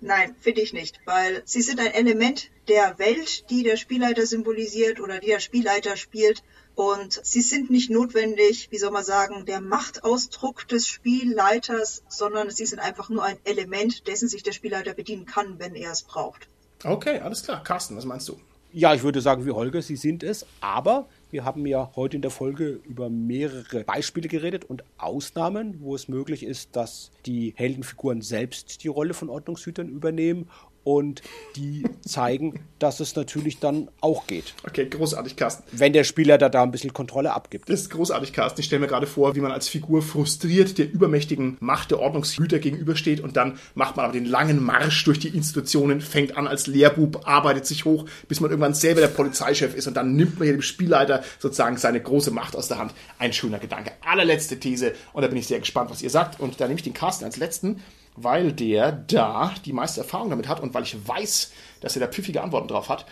[0.00, 5.00] Nein, finde ich nicht, weil sie sind ein Element der Welt, die der Spielleiter symbolisiert
[5.00, 6.42] oder die der Spielleiter spielt.
[6.74, 12.64] Und sie sind nicht notwendig, wie soll man sagen, der Machtausdruck des Spielleiters, sondern sie
[12.64, 16.48] sind einfach nur ein Element, dessen sich der Spielleiter bedienen kann, wenn er es braucht.
[16.82, 17.62] Okay, alles klar.
[17.62, 18.40] Carsten, was meinst du?
[18.74, 22.22] Ja, ich würde sagen, wie Holger, sie sind es, aber wir haben ja heute in
[22.22, 28.22] der Folge über mehrere Beispiele geredet und Ausnahmen, wo es möglich ist, dass die Heldenfiguren
[28.22, 30.48] selbst die Rolle von Ordnungshütern übernehmen
[30.84, 31.22] und
[31.56, 34.54] die zeigen, dass es natürlich dann auch geht.
[34.66, 35.64] Okay, großartig, Carsten.
[35.72, 37.68] Wenn der Spieler da, da ein bisschen Kontrolle abgibt.
[37.68, 38.60] Das ist großartig, Carsten.
[38.60, 42.58] Ich stelle mir gerade vor, wie man als Figur frustriert der übermächtigen Macht der Ordnungshüter
[42.58, 46.66] gegenübersteht und dann macht man aber den langen Marsch durch die Institutionen, fängt an als
[46.66, 50.44] Lehrbub, arbeitet sich hoch, bis man irgendwann selber der Polizeichef ist und dann nimmt man
[50.44, 52.92] hier dem Spielleiter sozusagen seine große Macht aus der Hand.
[53.18, 53.92] Ein schöner Gedanke.
[54.04, 56.84] Allerletzte These und da bin ich sehr gespannt, was ihr sagt und da nehme ich
[56.84, 57.80] den Carsten als letzten
[58.16, 62.08] weil der da die meiste Erfahrung damit hat und weil ich weiß, dass er da
[62.08, 63.06] pfiffige Antworten drauf hat.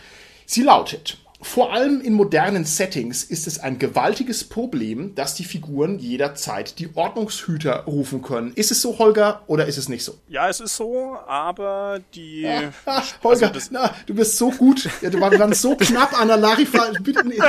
[0.47, 5.99] Sie lautet, vor allem in modernen Settings ist es ein gewaltiges Problem, dass die Figuren
[5.99, 8.53] jederzeit die Ordnungshüter rufen können.
[8.55, 10.19] Ist es so, Holger, oder ist es nicht so?
[10.29, 12.47] Ja, es ist so, aber die.
[12.47, 14.89] Ah, ah, Holger, also na, du bist so gut.
[15.01, 16.93] Ja, du warst so knapp an der Larifal.
[17.01, 17.43] Bitte nicht.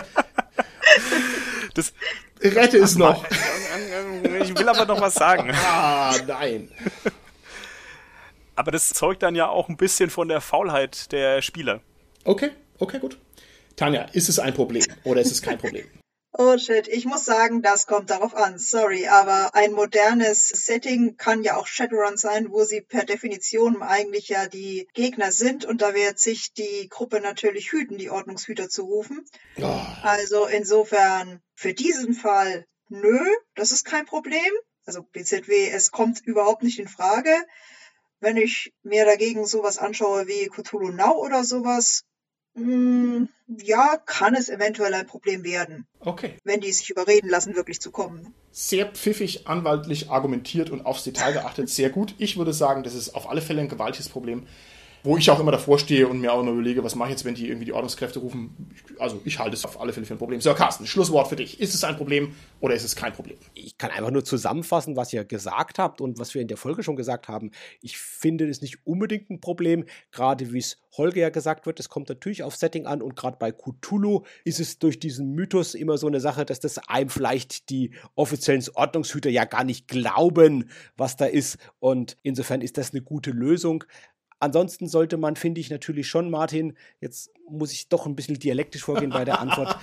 [1.74, 1.94] Das,
[2.42, 3.26] Rette es noch.
[4.42, 5.52] Ich will aber noch was sagen.
[5.54, 6.70] Ah, nein.
[8.62, 11.82] Aber das zeugt dann ja auch ein bisschen von der Faulheit der Spieler.
[12.26, 13.18] Okay, okay, gut.
[13.76, 15.88] Tanja, ist es ein Problem oder ist es kein Problem?
[16.38, 18.58] Oh shit, ich muss sagen, das kommt darauf an.
[18.58, 24.30] Sorry, aber ein modernes Setting kann ja auch Shadowrun sein, wo sie per Definition eigentlich
[24.30, 28.84] ja die Gegner sind und da wird sich die Gruppe natürlich hüten, die Ordnungshüter zu
[28.84, 29.26] rufen.
[29.62, 29.82] Oh.
[30.04, 33.20] Also insofern für diesen Fall nö,
[33.56, 34.54] das ist kein Problem.
[34.86, 37.36] Also BZW, es kommt überhaupt nicht in Frage.
[38.22, 42.04] Wenn ich mir dagegen sowas anschaue wie Cthulhu Now oder sowas,
[42.54, 45.88] mh, hm, ja, kann es eventuell ein Problem werden.
[46.00, 46.38] Okay.
[46.44, 48.34] Wenn die sich überreden lassen, wirklich zu kommen.
[48.52, 51.70] Sehr pfiffig anwaltlich argumentiert und aufs Detail geachtet.
[51.70, 52.16] Sehr gut.
[52.18, 54.48] Ich würde sagen, das ist auf alle Fälle ein gewaltiges Problem
[55.04, 57.26] wo ich auch immer davor stehe und mir auch nur überlege, was mache ich jetzt,
[57.26, 58.72] wenn die irgendwie die Ordnungskräfte rufen.
[59.00, 60.42] Also ich halte es auf alle Fälle für ein Problem.
[60.42, 61.60] So, Carsten, Schlusswort für dich.
[61.60, 63.38] Ist es ein Problem oder ist es kein Problem?
[63.54, 66.84] Ich kann einfach nur zusammenfassen, was ihr gesagt habt und was wir in der Folge
[66.84, 67.52] schon gesagt haben.
[67.82, 71.90] Ich finde es nicht unbedingt ein Problem, gerade wie es Holger ja gesagt wird, es
[71.90, 75.98] kommt natürlich auf Setting an und gerade bei Cthulhu ist es durch diesen Mythos immer
[75.98, 81.16] so eine Sache, dass das einem vielleicht die offiziellen Ordnungshüter ja gar nicht glauben, was
[81.16, 83.86] da ist und insofern ist das eine gute Lösung.
[84.42, 88.82] Ansonsten sollte man, finde ich natürlich schon, Martin, jetzt muss ich doch ein bisschen dialektisch
[88.82, 89.78] vorgehen bei der Antwort.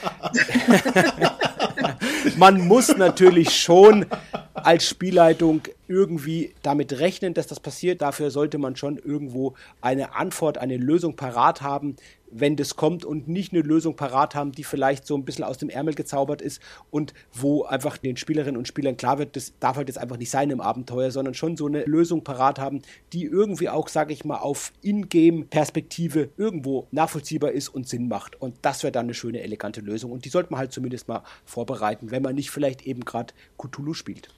[2.37, 4.07] man muss natürlich schon
[4.55, 8.03] als Spielleitung irgendwie damit rechnen, dass das passiert.
[8.03, 11.95] Dafür sollte man schon irgendwo eine Antwort, eine Lösung parat haben,
[12.31, 15.59] wenn das kommt und nicht eine Lösung parat haben, die vielleicht so ein bisschen aus
[15.59, 16.61] dem Ärmel gezaubert ist
[16.91, 20.31] und wo einfach den Spielerinnen und Spielern klar wird, das darf halt jetzt einfach nicht
[20.31, 24.25] sein im Abenteuer, sondern schon so eine Lösung parat haben, die irgendwie auch, sage ich
[24.25, 28.41] mal, auf Ingame-Perspektive irgendwo nachvollziehbar ist und Sinn macht.
[28.41, 30.13] Und das wäre dann eine schöne, elegante Lösung.
[30.13, 33.95] Und die sollte man halt zumindest mal vorbereiten, wenn man nicht vielleicht eben gerade Cthulhu
[33.95, 34.29] spielt.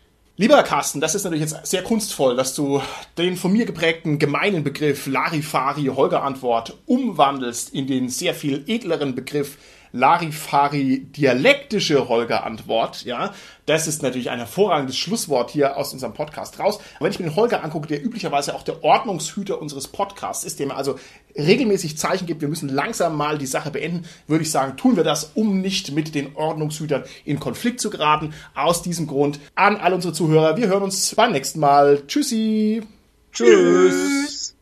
[0.41, 2.81] Lieber Carsten, das ist natürlich jetzt sehr kunstvoll, dass du
[3.19, 9.15] den von mir geprägten gemeinen Begriff Larifari Holger Antwort umwandelst in den sehr viel edleren
[9.15, 9.59] Begriff
[9.93, 13.33] Larifari dialektische Holger-Antwort, ja,
[13.67, 16.77] das ist natürlich ein hervorragendes Schlusswort hier aus unserem Podcast raus.
[16.77, 20.59] Und wenn ich mir den Holger angucke, der üblicherweise auch der Ordnungshüter unseres Podcasts ist,
[20.59, 20.99] der mir also
[21.37, 25.05] regelmäßig Zeichen gibt, wir müssen langsam mal die Sache beenden, würde ich sagen, tun wir
[25.05, 28.35] das, um nicht mit den Ordnungshütern in Konflikt zu geraten.
[28.55, 32.03] Aus diesem Grund an all unsere Zuhörer, wir hören uns beim nächsten Mal.
[32.07, 32.83] Tschüssi.
[33.33, 34.57] Tschüss.